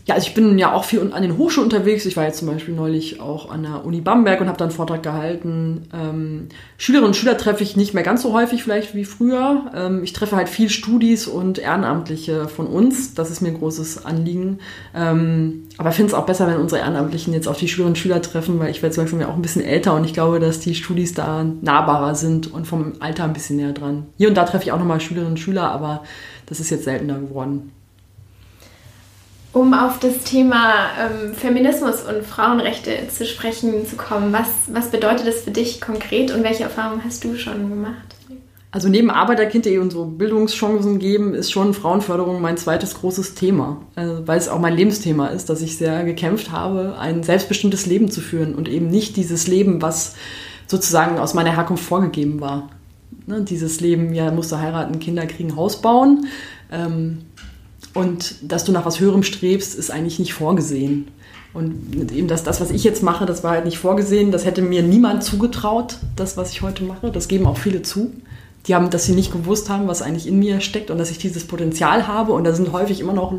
Ja, 0.09 0.15
also 0.15 0.27
ich 0.27 0.33
bin 0.33 0.59
ja 0.59 0.73
auch 0.73 0.85
viel 0.85 1.13
an 1.13 1.21
den 1.21 1.37
Hochschulen 1.37 1.71
unterwegs. 1.71 2.07
Ich 2.07 2.17
war 2.17 2.25
jetzt 2.25 2.39
zum 2.39 2.49
Beispiel 2.49 2.75
neulich 2.75 3.21
auch 3.21 3.51
an 3.51 3.65
der 3.65 3.85
Uni 3.85 4.01
Bamberg 4.01 4.41
und 4.41 4.49
habe 4.49 4.57
da 4.57 4.65
einen 4.65 4.73
Vortrag 4.73 5.03
gehalten. 5.03 5.83
Ähm, 5.93 6.49
Schülerinnen 6.79 7.09
und 7.09 7.15
Schüler 7.15 7.37
treffe 7.37 7.63
ich 7.63 7.77
nicht 7.77 7.93
mehr 7.93 8.03
ganz 8.03 8.23
so 8.23 8.33
häufig 8.33 8.63
vielleicht 8.63 8.95
wie 8.95 9.05
früher. 9.05 9.71
Ähm, 9.77 10.03
ich 10.03 10.15
treffe 10.15 10.35
halt 10.35 10.49
viel 10.49 10.71
Studis 10.71 11.27
und 11.27 11.59
Ehrenamtliche 11.59 12.49
von 12.49 12.67
uns. 12.67 13.13
Das 13.13 13.31
ist 13.31 13.43
mir 13.43 13.49
ein 13.49 13.59
großes 13.59 14.07
Anliegen. 14.07 14.61
Ähm, 14.95 15.65
aber 15.77 15.91
ich 15.91 15.97
finde 15.97 16.13
es 16.13 16.15
auch 16.15 16.25
besser, 16.25 16.47
wenn 16.47 16.57
unsere 16.57 16.81
Ehrenamtlichen 16.81 17.35
jetzt 17.35 17.47
auch 17.47 17.57
die 17.57 17.69
Schülerinnen 17.69 17.93
und 17.93 17.99
Schüler 17.99 18.23
treffen, 18.23 18.59
weil 18.61 18.71
ich 18.71 18.81
werde 18.81 18.95
zum 18.95 19.05
Beispiel 19.05 19.23
auch 19.25 19.37
ein 19.37 19.43
bisschen 19.43 19.63
älter 19.63 19.95
und 19.95 20.05
ich 20.05 20.15
glaube, 20.15 20.41
dass 20.41 20.59
die 20.59 20.75
Studis 20.75 21.13
da 21.13 21.45
nahbarer 21.61 22.15
sind 22.15 22.51
und 22.51 22.67
vom 22.67 22.95
Alter 23.01 23.25
ein 23.25 23.35
bisschen 23.35 23.57
näher 23.57 23.75
dran. 23.75 24.07
Hier 24.17 24.29
und 24.29 24.39
da 24.39 24.45
treffe 24.45 24.65
ich 24.65 24.73
auch 24.73 24.79
nochmal 24.79 25.03
Schülerinnen 25.03 25.33
und 25.33 25.39
Schüler, 25.39 25.71
aber 25.71 26.03
das 26.47 26.61
ist 26.61 26.71
jetzt 26.71 26.85
seltener 26.85 27.19
geworden. 27.19 27.73
Um 29.59 29.75
auf 29.75 29.99
das 29.99 30.23
Thema 30.23 30.87
ähm, 31.01 31.35
Feminismus 31.35 32.03
und 32.03 32.25
Frauenrechte 32.25 32.93
zu 33.09 33.27
sprechen 33.27 33.85
zu 33.89 33.97
kommen, 33.97 34.33
was, 34.33 34.47
was 34.69 34.93
bedeutet 34.93 35.27
das 35.27 35.41
für 35.41 35.51
dich 35.51 35.81
konkret 35.81 36.31
und 36.31 36.45
welche 36.45 36.63
Erfahrungen 36.63 37.03
hast 37.05 37.25
du 37.25 37.37
schon 37.37 37.69
gemacht? 37.69 38.15
Also 38.71 38.89
neben 38.89 39.11
Arbeiterkind.de 39.11 39.79
und 39.79 39.91
so 39.91 40.05
Bildungschancen 40.05 41.01
geben, 41.01 41.35
ist 41.35 41.51
schon 41.51 41.75
Frauenförderung 41.75 42.41
mein 42.41 42.57
zweites 42.57 42.95
großes 42.95 43.35
Thema, 43.35 43.81
also 43.97 44.29
weil 44.29 44.39
es 44.39 44.49
auch 44.49 44.61
mein 44.61 44.77
Lebensthema 44.77 45.27
ist, 45.27 45.51
dass 45.51 45.61
ich 45.61 45.77
sehr 45.77 46.05
gekämpft 46.05 46.53
habe, 46.53 46.97
ein 46.97 47.25
selbstbestimmtes 47.25 47.85
Leben 47.85 48.13
zu 48.13 48.21
führen 48.21 48.55
und 48.55 48.69
eben 48.69 48.87
nicht 48.87 49.17
dieses 49.17 49.49
Leben, 49.49 49.83
was 49.83 50.15
sozusagen 50.69 51.19
aus 51.19 51.35
meiner 51.35 51.57
Herkunft 51.57 51.83
vorgegeben 51.83 52.41
war. 52.41 52.69
Ne, 53.27 53.43
dieses 53.43 53.81
Leben, 53.81 54.15
ja, 54.15 54.31
musst 54.31 54.53
du 54.53 54.59
heiraten, 54.59 55.01
Kinder 55.01 55.27
kriegen, 55.27 55.57
Haus 55.57 55.83
bauen. 55.83 56.27
Ähm, 56.71 57.23
und 57.95 58.37
dass 58.43 58.65
du 58.65 58.73
nach 58.73 58.85
was 58.85 59.01
Höherem 59.01 59.23
strebst, 59.23 59.75
ist 59.75 59.91
eigentlich 59.91 60.19
nicht 60.19 60.35
vorgesehen. 60.35 61.09
Und 61.55 62.13
eben 62.13 62.29
das, 62.29 62.45
das, 62.45 62.61
was 62.61 62.71
ich 62.71 62.85
jetzt 62.85 63.03
mache, 63.03 63.27
das 63.27 63.43
war 63.43 63.53
halt 63.53 63.65
nicht 63.65 63.79
vorgesehen. 63.79 64.31
Das 64.31 64.45
hätte 64.45 64.63
mir 64.63 64.83
niemand 64.83 65.25
zugetraut, 65.25 65.97
das, 66.15 66.37
was 66.37 66.53
ich 66.53 66.63
heute 66.63 66.85
mache. 66.85 67.11
Das 67.11 67.27
geben 67.27 67.47
auch 67.47 67.57
viele 67.57 67.83
zu, 67.83 68.13
die 68.67 68.75
haben, 68.75 68.91
dass 68.91 69.07
sie 69.07 69.15
nicht 69.15 69.33
gewusst 69.33 69.71
haben, 69.71 69.89
was 69.89 70.03
eigentlich 70.03 70.27
in 70.27 70.39
mir 70.39 70.61
steckt 70.61 70.91
und 70.91 70.99
dass 70.99 71.11
ich 71.11 71.19
dieses 71.19 71.47
Potenzial 71.47 72.07
habe. 72.07 72.33
Und 72.33 72.45
da 72.45 72.53
sind 72.53 72.73
häufig 72.73 73.01
immer 73.01 73.15
noch 73.15 73.33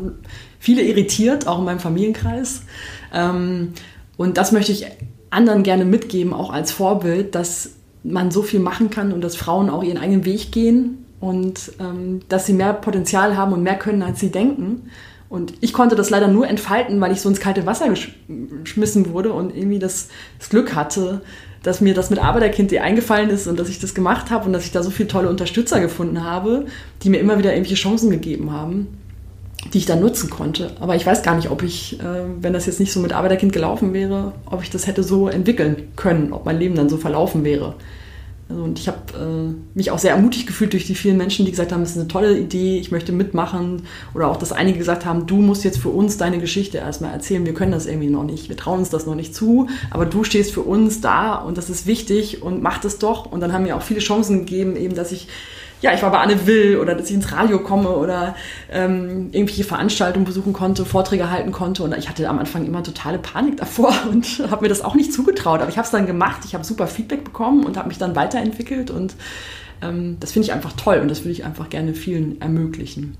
viele 0.58 0.82
irritiert, 0.82 1.46
auch 1.46 1.60
in 1.60 1.64
meinem 1.64 1.80
Familienkreis. 1.80 2.62
Ähm, 3.14 3.74
und 4.16 4.36
das 4.36 4.52
möchte 4.52 4.72
ich 4.72 4.86
anderen 5.30 5.62
gerne 5.62 5.84
mitgeben, 5.84 6.34
auch 6.34 6.50
als 6.50 6.72
Vorbild, 6.72 7.34
dass 7.34 7.70
man 8.02 8.30
so 8.30 8.42
viel 8.42 8.60
machen 8.60 8.90
kann 8.90 9.12
und 9.12 9.20
dass 9.20 9.36
Frauen 9.36 9.70
auch 9.70 9.84
ihren 9.84 9.98
eigenen 9.98 10.24
Weg 10.24 10.50
gehen 10.52 10.99
und 11.20 11.72
ähm, 11.78 12.20
dass 12.28 12.46
sie 12.46 12.54
mehr 12.54 12.72
Potenzial 12.72 13.36
haben 13.36 13.52
und 13.52 13.62
mehr 13.62 13.78
können, 13.78 14.02
als 14.02 14.20
sie 14.20 14.30
denken. 14.30 14.90
Und 15.28 15.54
ich 15.60 15.72
konnte 15.72 15.94
das 15.94 16.10
leider 16.10 16.26
nur 16.26 16.48
entfalten, 16.48 17.00
weil 17.00 17.12
ich 17.12 17.20
so 17.20 17.28
ins 17.28 17.38
kalte 17.38 17.64
Wasser 17.64 17.86
geschmissen 18.62 19.12
wurde 19.12 19.32
und 19.32 19.54
irgendwie 19.54 19.78
das, 19.78 20.08
das 20.38 20.48
Glück 20.48 20.74
hatte, 20.74 21.22
dass 21.62 21.80
mir 21.80 21.94
das 21.94 22.10
mit 22.10 22.18
Arbeiterkind.de 22.18 22.80
eingefallen 22.80 23.30
ist 23.30 23.46
und 23.46 23.58
dass 23.60 23.68
ich 23.68 23.78
das 23.78 23.94
gemacht 23.94 24.30
habe 24.30 24.46
und 24.46 24.52
dass 24.52 24.64
ich 24.64 24.72
da 24.72 24.82
so 24.82 24.90
viele 24.90 25.08
tolle 25.08 25.28
Unterstützer 25.28 25.80
gefunden 25.80 26.24
habe, 26.24 26.66
die 27.02 27.10
mir 27.10 27.20
immer 27.20 27.38
wieder 27.38 27.52
irgendwelche 27.52 27.80
Chancen 27.80 28.10
gegeben 28.10 28.50
haben, 28.50 28.88
die 29.72 29.78
ich 29.78 29.86
dann 29.86 30.00
nutzen 30.00 30.30
konnte. 30.30 30.72
Aber 30.80 30.96
ich 30.96 31.06
weiß 31.06 31.22
gar 31.22 31.36
nicht, 31.36 31.50
ob 31.50 31.62
ich, 31.62 32.00
äh, 32.00 32.24
wenn 32.40 32.54
das 32.54 32.66
jetzt 32.66 32.80
nicht 32.80 32.92
so 32.92 32.98
mit 32.98 33.12
Arbeiterkind 33.12 33.52
gelaufen 33.52 33.92
wäre, 33.92 34.32
ob 34.46 34.62
ich 34.62 34.70
das 34.70 34.86
hätte 34.86 35.02
so 35.02 35.28
entwickeln 35.28 35.88
können, 35.96 36.32
ob 36.32 36.46
mein 36.46 36.58
Leben 36.58 36.74
dann 36.74 36.88
so 36.88 36.96
verlaufen 36.96 37.44
wäre. 37.44 37.74
Also, 38.50 38.64
und 38.64 38.78
ich 38.78 38.88
habe 38.88 38.98
äh, 39.14 39.78
mich 39.78 39.90
auch 39.92 39.98
sehr 39.98 40.10
ermutigt 40.10 40.46
gefühlt 40.46 40.72
durch 40.72 40.86
die 40.86 40.96
vielen 40.96 41.16
Menschen, 41.16 41.44
die 41.44 41.52
gesagt 41.52 41.70
haben, 41.70 41.82
das 41.82 41.92
ist 41.92 41.98
eine 41.98 42.08
tolle 42.08 42.36
Idee, 42.36 42.78
ich 42.78 42.90
möchte 42.90 43.12
mitmachen. 43.12 43.82
Oder 44.12 44.28
auch, 44.28 44.36
dass 44.36 44.52
einige 44.52 44.78
gesagt 44.78 45.06
haben, 45.06 45.26
du 45.26 45.36
musst 45.36 45.62
jetzt 45.62 45.78
für 45.78 45.90
uns 45.90 46.16
deine 46.16 46.38
Geschichte 46.38 46.78
erstmal 46.78 47.12
erzählen, 47.12 47.46
wir 47.46 47.54
können 47.54 47.72
das 47.72 47.86
irgendwie 47.86 48.10
noch 48.10 48.24
nicht, 48.24 48.48
wir 48.48 48.56
trauen 48.56 48.80
uns 48.80 48.90
das 48.90 49.06
noch 49.06 49.14
nicht 49.14 49.34
zu, 49.34 49.68
aber 49.90 50.04
du 50.04 50.24
stehst 50.24 50.52
für 50.52 50.62
uns 50.62 51.00
da 51.00 51.36
und 51.36 51.56
das 51.56 51.70
ist 51.70 51.86
wichtig 51.86 52.42
und 52.42 52.62
mach 52.62 52.78
das 52.78 52.98
doch. 52.98 53.30
Und 53.30 53.40
dann 53.40 53.52
haben 53.52 53.62
mir 53.62 53.76
auch 53.76 53.82
viele 53.82 54.00
Chancen 54.00 54.40
gegeben, 54.40 54.76
eben, 54.76 54.94
dass 54.96 55.12
ich 55.12 55.28
ja, 55.80 55.94
ich 55.94 56.02
war 56.02 56.10
bei 56.10 56.18
Anne 56.18 56.46
Will 56.46 56.76
oder 56.76 56.94
dass 56.94 57.08
ich 57.08 57.14
ins 57.14 57.32
Radio 57.32 57.58
komme 57.60 57.90
oder 57.90 58.34
ähm, 58.70 59.30
irgendwelche 59.32 59.64
Veranstaltungen 59.64 60.26
besuchen 60.26 60.52
konnte, 60.52 60.84
Vorträge 60.84 61.30
halten 61.30 61.52
konnte. 61.52 61.82
Und 61.82 61.96
ich 61.96 62.08
hatte 62.08 62.28
am 62.28 62.38
Anfang 62.38 62.66
immer 62.66 62.82
totale 62.82 63.18
Panik 63.18 63.56
davor 63.56 63.92
und 64.10 64.42
habe 64.50 64.62
mir 64.62 64.68
das 64.68 64.82
auch 64.82 64.94
nicht 64.94 65.12
zugetraut. 65.12 65.60
Aber 65.60 65.70
ich 65.70 65.78
habe 65.78 65.86
es 65.86 65.90
dann 65.90 66.06
gemacht, 66.06 66.42
ich 66.44 66.54
habe 66.54 66.64
super 66.64 66.86
Feedback 66.86 67.24
bekommen 67.24 67.64
und 67.64 67.76
habe 67.76 67.88
mich 67.88 67.98
dann 67.98 68.14
weiterentwickelt. 68.14 68.90
Und 68.90 69.14
ähm, 69.82 70.18
das 70.20 70.32
finde 70.32 70.46
ich 70.46 70.52
einfach 70.52 70.72
toll 70.72 70.98
und 70.98 71.08
das 71.08 71.20
würde 71.20 71.32
ich 71.32 71.44
einfach 71.44 71.70
gerne 71.70 71.94
vielen 71.94 72.40
ermöglichen. 72.40 73.16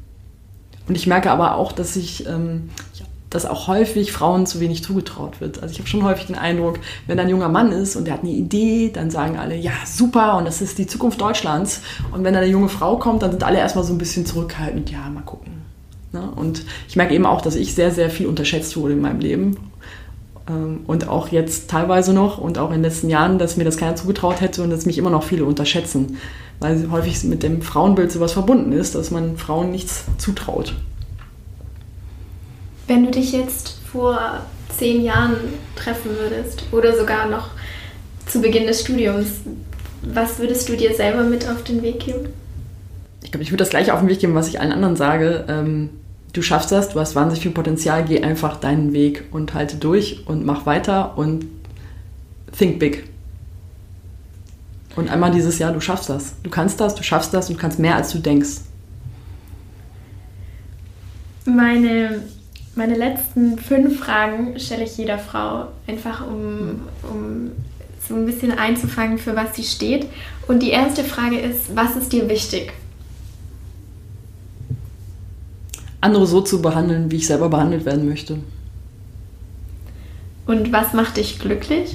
Und 0.86 0.96
ich 0.96 1.06
merke 1.06 1.30
aber 1.30 1.54
auch, 1.54 1.72
dass 1.72 1.96
ich, 1.96 2.26
ähm, 2.26 2.70
ich 2.92 3.02
dass 3.30 3.46
auch 3.46 3.68
häufig 3.68 4.12
Frauen 4.12 4.44
zu 4.44 4.58
wenig 4.60 4.82
zugetraut 4.82 5.40
wird. 5.40 5.62
Also 5.62 5.72
ich 5.72 5.78
habe 5.78 5.88
schon 5.88 6.04
häufig 6.04 6.26
den 6.26 6.34
Eindruck, 6.34 6.80
wenn 7.06 7.18
ein 7.18 7.28
junger 7.28 7.48
Mann 7.48 7.70
ist 7.70 7.94
und 7.94 8.06
der 8.06 8.14
hat 8.14 8.22
eine 8.22 8.32
Idee, 8.32 8.90
dann 8.92 9.10
sagen 9.10 9.38
alle, 9.38 9.54
ja, 9.56 9.72
super, 9.86 10.36
und 10.36 10.44
das 10.44 10.60
ist 10.60 10.78
die 10.78 10.88
Zukunft 10.88 11.20
Deutschlands. 11.20 11.80
Und 12.10 12.24
wenn 12.24 12.34
dann 12.34 12.42
eine 12.42 12.52
junge 12.52 12.68
Frau 12.68 12.98
kommt, 12.98 13.22
dann 13.22 13.30
sind 13.30 13.44
alle 13.44 13.58
erstmal 13.58 13.84
so 13.84 13.92
ein 13.92 13.98
bisschen 13.98 14.26
zurückhaltend, 14.26 14.90
ja, 14.90 15.08
mal 15.08 15.22
gucken. 15.22 15.62
Ne? 16.12 16.28
Und 16.34 16.64
ich 16.88 16.96
merke 16.96 17.14
eben 17.14 17.24
auch, 17.24 17.40
dass 17.40 17.54
ich 17.54 17.74
sehr, 17.74 17.92
sehr 17.92 18.10
viel 18.10 18.26
unterschätzt 18.26 18.76
wurde 18.76 18.94
in 18.94 19.00
meinem 19.00 19.20
Leben. 19.20 19.56
Ähm, 20.48 20.80
und 20.88 21.08
auch 21.08 21.28
jetzt 21.28 21.70
teilweise 21.70 22.12
noch 22.12 22.38
und 22.38 22.58
auch 22.58 22.68
in 22.68 22.76
den 22.76 22.82
letzten 22.82 23.08
Jahren, 23.08 23.38
dass 23.38 23.56
mir 23.56 23.64
das 23.64 23.76
keiner 23.76 23.94
zugetraut 23.94 24.40
hätte 24.40 24.64
und 24.64 24.70
dass 24.70 24.86
mich 24.86 24.98
immer 24.98 25.10
noch 25.10 25.22
viele 25.22 25.44
unterschätzen. 25.44 26.18
Weil 26.58 26.90
häufig 26.90 27.22
mit 27.24 27.44
dem 27.44 27.62
Frauenbild 27.62 28.10
sowas 28.10 28.32
verbunden 28.32 28.72
ist, 28.72 28.96
dass 28.96 29.12
man 29.12 29.36
Frauen 29.36 29.70
nichts 29.70 30.04
zutraut. 30.18 30.74
Wenn 32.90 33.04
du 33.04 33.12
dich 33.12 33.30
jetzt 33.30 33.78
vor 33.92 34.40
zehn 34.76 35.04
Jahren 35.04 35.36
treffen 35.76 36.10
würdest 36.18 36.64
oder 36.72 36.98
sogar 36.98 37.28
noch 37.28 37.50
zu 38.26 38.40
Beginn 38.40 38.66
des 38.66 38.80
Studiums, 38.80 39.28
was 40.02 40.40
würdest 40.40 40.68
du 40.68 40.76
dir 40.76 40.92
selber 40.92 41.22
mit 41.22 41.48
auf 41.48 41.62
den 41.62 41.84
Weg 41.84 42.00
geben? 42.00 42.30
Ich 43.22 43.30
glaube, 43.30 43.44
ich 43.44 43.52
würde 43.52 43.62
das 43.62 43.70
gleiche 43.70 43.94
auf 43.94 44.00
den 44.00 44.08
Weg 44.08 44.18
geben, 44.18 44.34
was 44.34 44.48
ich 44.48 44.58
allen 44.58 44.72
anderen 44.72 44.96
sage. 44.96 45.44
Ähm, 45.48 45.90
du 46.32 46.42
schaffst 46.42 46.72
das, 46.72 46.88
du 46.88 46.98
hast 46.98 47.14
wahnsinnig 47.14 47.44
viel 47.44 47.52
Potenzial, 47.52 48.04
geh 48.04 48.24
einfach 48.24 48.56
deinen 48.56 48.92
Weg 48.92 49.22
und 49.30 49.54
halte 49.54 49.76
durch 49.76 50.26
und 50.26 50.44
mach 50.44 50.66
weiter 50.66 51.16
und 51.16 51.46
think 52.58 52.80
big. 52.80 53.04
Und 54.96 55.08
einmal 55.08 55.30
dieses 55.30 55.60
Jahr, 55.60 55.72
du 55.72 55.80
schaffst 55.80 56.08
das. 56.08 56.32
Du 56.42 56.50
kannst 56.50 56.80
das, 56.80 56.96
du 56.96 57.04
schaffst 57.04 57.32
das 57.34 57.50
und 57.50 57.56
kannst 57.56 57.78
mehr, 57.78 57.94
als 57.94 58.10
du 58.10 58.18
denkst. 58.18 58.62
Meine 61.44 62.22
meine 62.74 62.96
letzten 62.96 63.58
fünf 63.58 64.00
Fragen 64.00 64.58
stelle 64.58 64.84
ich 64.84 64.96
jeder 64.96 65.18
Frau, 65.18 65.68
einfach 65.86 66.26
um, 66.26 66.82
um 67.02 67.50
so 68.08 68.14
ein 68.14 68.26
bisschen 68.26 68.52
einzufangen, 68.52 69.18
für 69.18 69.36
was 69.36 69.56
sie 69.56 69.64
steht. 69.64 70.06
Und 70.48 70.62
die 70.62 70.70
erste 70.70 71.04
Frage 71.04 71.38
ist, 71.38 71.74
was 71.76 71.96
ist 71.96 72.12
dir 72.12 72.28
wichtig? 72.28 72.72
Andere 76.00 76.26
so 76.26 76.40
zu 76.40 76.62
behandeln, 76.62 77.10
wie 77.10 77.16
ich 77.16 77.26
selber 77.26 77.48
behandelt 77.48 77.84
werden 77.84 78.08
möchte. 78.08 78.38
Und 80.46 80.72
was 80.72 80.92
macht 80.92 81.18
dich 81.18 81.38
glücklich? 81.38 81.94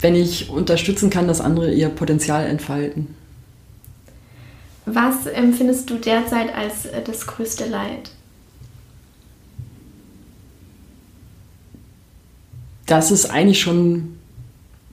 Wenn 0.00 0.14
ich 0.14 0.50
unterstützen 0.50 1.10
kann, 1.10 1.26
dass 1.26 1.40
andere 1.40 1.72
ihr 1.72 1.88
Potenzial 1.88 2.46
entfalten. 2.46 3.14
Was 4.86 5.26
empfindest 5.26 5.90
du 5.90 5.96
derzeit 5.96 6.54
als 6.54 6.86
äh, 6.86 7.02
das 7.02 7.26
größte 7.26 7.66
Leid? 7.66 8.12
Dass 12.86 13.10
es 13.10 13.28
eigentlich 13.28 13.60
schon 13.60 14.16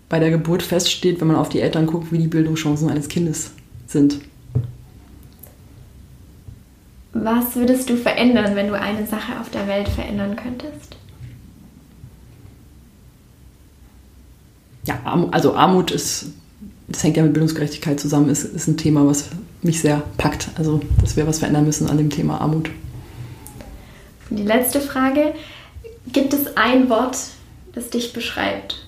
bei 0.10 0.20
der 0.20 0.32
Geburt 0.32 0.64
feststeht, 0.64 1.22
wenn 1.22 1.28
man 1.28 1.38
auf 1.38 1.50
die 1.50 1.62
Eltern 1.62 1.86
guckt, 1.86 2.12
wie 2.12 2.18
die 2.18 2.28
Bildungschancen 2.28 2.90
eines 2.90 3.08
Kindes 3.08 3.52
sind. 3.88 4.20
Was 7.14 7.56
würdest 7.56 7.90
du 7.90 7.96
verändern, 7.96 8.56
wenn 8.56 8.68
du 8.68 8.80
eine 8.80 9.06
Sache 9.06 9.40
auf 9.40 9.52
der 9.52 9.68
Welt 9.68 9.88
verändern 9.88 10.36
könntest? 10.36 10.98
Ja, 14.86 15.00
also 15.32 15.56
Armut 15.56 15.92
ist, 15.92 16.34
das 16.94 17.04
hängt 17.04 17.18
ja 17.18 17.24
mit 17.24 17.34
Bildungsgerechtigkeit 17.34 18.00
zusammen, 18.00 18.30
ist, 18.30 18.44
ist 18.44 18.68
ein 18.68 18.78
Thema, 18.78 19.06
was 19.06 19.30
mich 19.62 19.82
sehr 19.82 20.04
packt. 20.18 20.50
Also, 20.56 20.82
dass 21.02 21.18
wir 21.18 21.28
was 21.28 21.40
verändern 21.40 21.66
müssen 21.66 21.90
an 21.90 21.98
dem 21.98 22.10
Thema 22.10 22.40
Armut. 22.40 22.70
Und 24.30 24.38
die 24.38 24.44
letzte 24.44 24.80
Frage: 24.80 25.34
Gibt 26.12 26.34
es 26.34 26.56
ein 26.56 26.90
Wort, 26.90 27.18
das 27.74 27.90
dich 27.90 28.14
beschreibt? 28.14 28.88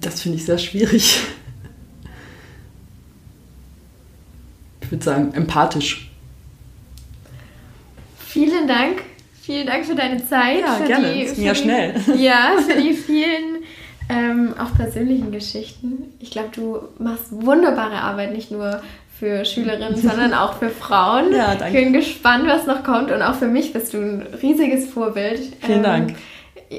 Das 0.00 0.20
finde 0.20 0.36
ich 0.36 0.44
sehr 0.44 0.58
schwierig. 0.58 1.20
Ich 4.82 4.90
würde 4.90 5.04
sagen, 5.04 5.32
empathisch. 5.32 6.10
Vielen 8.18 8.68
Dank. 8.68 9.02
Vielen 9.48 9.66
Dank 9.66 9.86
für 9.86 9.94
deine 9.94 10.18
Zeit. 10.18 10.60
Ja, 10.60 10.78
gerne. 10.86 11.14
Die, 11.14 11.24
das 11.24 11.38
ja 11.38 11.54
schnell. 11.54 11.94
Ja, 12.18 12.56
für 12.58 12.78
die 12.82 12.92
vielen 12.92 13.64
ähm, 14.10 14.52
auch 14.58 14.76
persönlichen 14.76 15.32
Geschichten. 15.32 16.12
Ich 16.20 16.30
glaube, 16.32 16.50
du 16.54 16.80
machst 17.02 17.28
wunderbare 17.30 17.94
Arbeit, 17.94 18.34
nicht 18.34 18.50
nur 18.50 18.82
für 19.18 19.46
Schülerinnen, 19.46 19.96
sondern 19.96 20.34
auch 20.34 20.58
für 20.58 20.68
Frauen. 20.68 21.32
Ja, 21.32 21.54
danke. 21.54 21.78
Ich 21.78 21.82
bin 21.82 21.94
gespannt, 21.94 22.44
was 22.46 22.66
noch 22.66 22.84
kommt 22.84 23.10
und 23.10 23.22
auch 23.22 23.36
für 23.36 23.46
mich 23.46 23.72
bist 23.72 23.94
du 23.94 24.02
ein 24.02 24.26
riesiges 24.42 24.90
Vorbild. 24.90 25.40
Vielen 25.62 25.78
ähm, 25.78 25.82
Dank. 25.82 26.14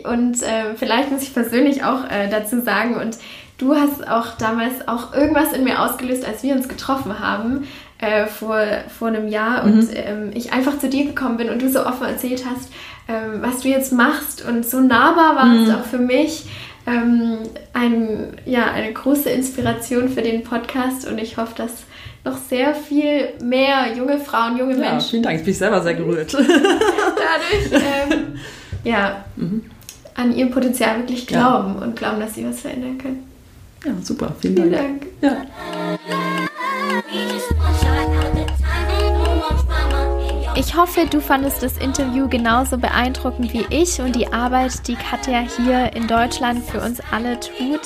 Und 0.04 0.44
äh, 0.44 0.76
vielleicht 0.76 1.12
muss 1.12 1.24
ich 1.24 1.34
persönlich 1.34 1.84
auch 1.84 2.06
äh, 2.08 2.30
dazu 2.30 2.62
sagen, 2.62 2.98
und 2.98 3.18
du 3.58 3.74
hast 3.74 4.08
auch 4.08 4.38
damals 4.38 4.88
auch 4.88 5.16
irgendwas 5.16 5.54
in 5.54 5.64
mir 5.64 5.82
ausgelöst, 5.82 6.24
als 6.24 6.44
wir 6.44 6.54
uns 6.54 6.70
getroffen 6.70 7.20
haben 7.20 7.68
äh, 8.00 8.28
vor, 8.28 8.62
vor 8.98 9.10
einem 9.10 9.28
Jahr 9.28 9.66
mhm. 9.66 9.74
und 9.74 9.90
ähm, 9.94 10.32
ich 10.34 10.54
einfach 10.54 10.80
zu 10.80 10.90
dir 10.90 11.06
gekommen 11.06 11.38
bin 11.38 11.50
und 11.50 11.62
du 11.62 11.70
so 11.70 11.86
offen 11.86 12.08
erzählt 12.08 12.44
hast, 12.50 12.72
ähm, 13.08 13.42
was 13.42 13.62
du 13.62 13.68
jetzt 13.70 13.92
machst 13.92 14.46
und 14.48 14.66
so 14.66 14.80
nahbar 14.80 15.36
warst 15.36 15.68
mhm. 15.68 15.76
auch 15.76 15.86
für 15.86 15.98
mich 15.98 16.46
ähm, 16.88 17.40
ein, 17.74 18.34
ja, 18.46 18.72
eine 18.72 18.94
große 18.94 19.30
Inspiration 19.30 20.10
für 20.10 20.22
den 20.22 20.44
Podcast 20.44 21.08
und 21.08 21.18
ich 21.18 21.38
hoffe, 21.38 21.54
dass 21.56 21.72
noch 22.24 22.38
sehr 22.38 22.76
viel 22.76 23.30
mehr 23.42 23.96
junge 23.96 24.20
Frauen, 24.20 24.58
junge 24.58 24.74
ja, 24.74 24.92
Menschen. 24.92 25.10
Vielen 25.10 25.24
Dank, 25.24 25.40
ich 25.40 25.46
bin 25.46 25.54
selber 25.54 25.82
sehr 25.82 25.94
gerührt. 25.94 26.34
dadurch 26.34 27.84
ähm, 27.84 28.40
ja, 28.84 29.26
mhm. 29.36 29.64
an 30.16 30.36
ihr 30.36 30.50
Potenzial 30.50 31.00
wirklich 31.00 31.28
glauben 31.28 31.76
ja. 31.76 31.86
und 31.86 31.96
glauben, 31.96 32.20
dass 32.20 32.36
sie 32.36 32.46
was 32.46 32.62
verändern 32.62 32.98
können. 32.98 33.24
Ja, 33.86 33.92
super, 34.02 34.36
vielen, 34.40 34.56
vielen 34.56 34.72
Dank. 34.72 35.06
Dank. 35.22 35.48
Ja. 36.08 36.50
Ich 40.56 40.76
hoffe, 40.76 41.06
du 41.10 41.22
fandest 41.22 41.64
das 41.64 41.78
Interview 41.78 42.28
genauso 42.28 42.78
beeindruckend 42.78 43.54
wie 43.54 43.66
ich 43.70 44.02
und 44.02 44.16
die 44.16 44.32
Arbeit, 44.32 44.88
die 44.88 44.96
Katja 44.96 45.40
hier 45.58 45.94
in 45.96 46.08
Deutschland 46.08 46.64
für 46.64 46.82
uns 46.82 47.00
alle 47.12 47.40
tut. 47.40 47.82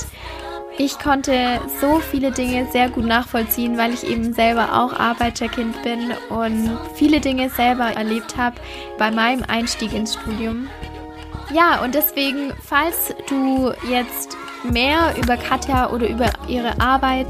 Ich 0.78 0.98
konnte 0.98 1.62
so 1.80 2.00
viele 2.00 2.32
Dinge 2.32 2.68
sehr 2.72 2.90
gut 2.90 3.06
nachvollziehen, 3.06 3.78
weil 3.78 3.94
ich 3.94 4.04
eben 4.06 4.34
selber 4.34 4.74
auch 4.74 4.92
Arbeiterkind 4.92 5.84
bin 5.84 6.14
und 6.30 6.78
viele 6.96 7.20
Dinge 7.20 7.52
selber 7.52 7.92
erlebt 7.92 8.38
habe 8.38 8.56
bei 8.98 9.12
meinem 9.12 9.44
Einstieg 9.48 9.94
ins 9.94 10.16
Studium. 10.16 10.68
Ja, 11.54 11.84
und 11.84 11.94
deswegen, 11.94 12.54
falls 12.60 13.14
du 13.30 13.72
jetzt 13.88 14.36
mehr 14.64 15.14
über 15.22 15.38
Katja 15.38 15.92
oder 15.92 16.10
über 16.10 16.32
ihre 16.48 16.80
Arbeit 16.82 17.28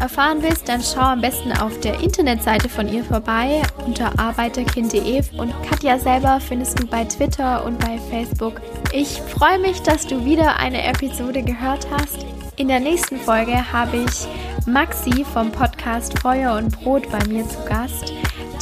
erfahren 0.00 0.42
willst, 0.42 0.68
dann 0.68 0.82
schau 0.82 1.00
am 1.00 1.20
besten 1.20 1.52
auf 1.52 1.78
der 1.80 2.00
Internetseite 2.00 2.68
von 2.68 2.88
ihr 2.88 3.04
vorbei 3.04 3.62
unter 3.86 4.18
arbeiterkind.de 4.18 5.22
und 5.38 5.54
Katja 5.62 5.98
selber 5.98 6.40
findest 6.40 6.80
du 6.80 6.86
bei 6.86 7.04
Twitter 7.04 7.64
und 7.64 7.78
bei 7.78 7.98
Facebook. 8.10 8.60
Ich 8.92 9.20
freue 9.20 9.58
mich, 9.58 9.80
dass 9.82 10.06
du 10.06 10.24
wieder 10.24 10.58
eine 10.58 10.84
Episode 10.84 11.42
gehört 11.42 11.86
hast. 11.90 12.26
In 12.56 12.68
der 12.68 12.80
nächsten 12.80 13.18
Folge 13.18 13.72
habe 13.72 13.98
ich 13.98 14.26
Maxi 14.66 15.24
vom 15.24 15.50
Podcast 15.52 16.18
Feuer 16.18 16.56
und 16.56 16.70
Brot 16.80 17.10
bei 17.10 17.24
mir 17.26 17.48
zu 17.48 17.56
Gast, 17.64 18.12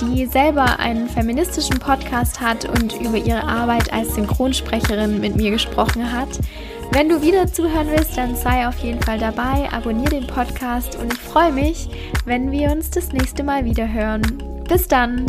die 0.00 0.26
selber 0.26 0.78
einen 0.78 1.08
feministischen 1.08 1.78
Podcast 1.78 2.40
hat 2.40 2.68
und 2.68 3.00
über 3.00 3.16
ihre 3.16 3.42
Arbeit 3.42 3.92
als 3.92 4.14
Synchronsprecherin 4.14 5.20
mit 5.20 5.36
mir 5.36 5.50
gesprochen 5.50 6.12
hat. 6.12 6.28
Wenn 6.96 7.10
du 7.10 7.20
wieder 7.20 7.46
zuhören 7.46 7.88
willst, 7.90 8.16
dann 8.16 8.34
sei 8.34 8.66
auf 8.66 8.78
jeden 8.78 9.02
Fall 9.02 9.18
dabei, 9.18 9.70
abonniere 9.70 10.18
den 10.18 10.26
Podcast 10.26 10.96
und 10.96 11.12
ich 11.12 11.18
freue 11.18 11.52
mich, 11.52 11.90
wenn 12.24 12.50
wir 12.50 12.72
uns 12.72 12.88
das 12.88 13.12
nächste 13.12 13.42
Mal 13.42 13.66
wieder 13.66 13.92
hören. 13.92 14.22
Bis 14.66 14.88
dann! 14.88 15.26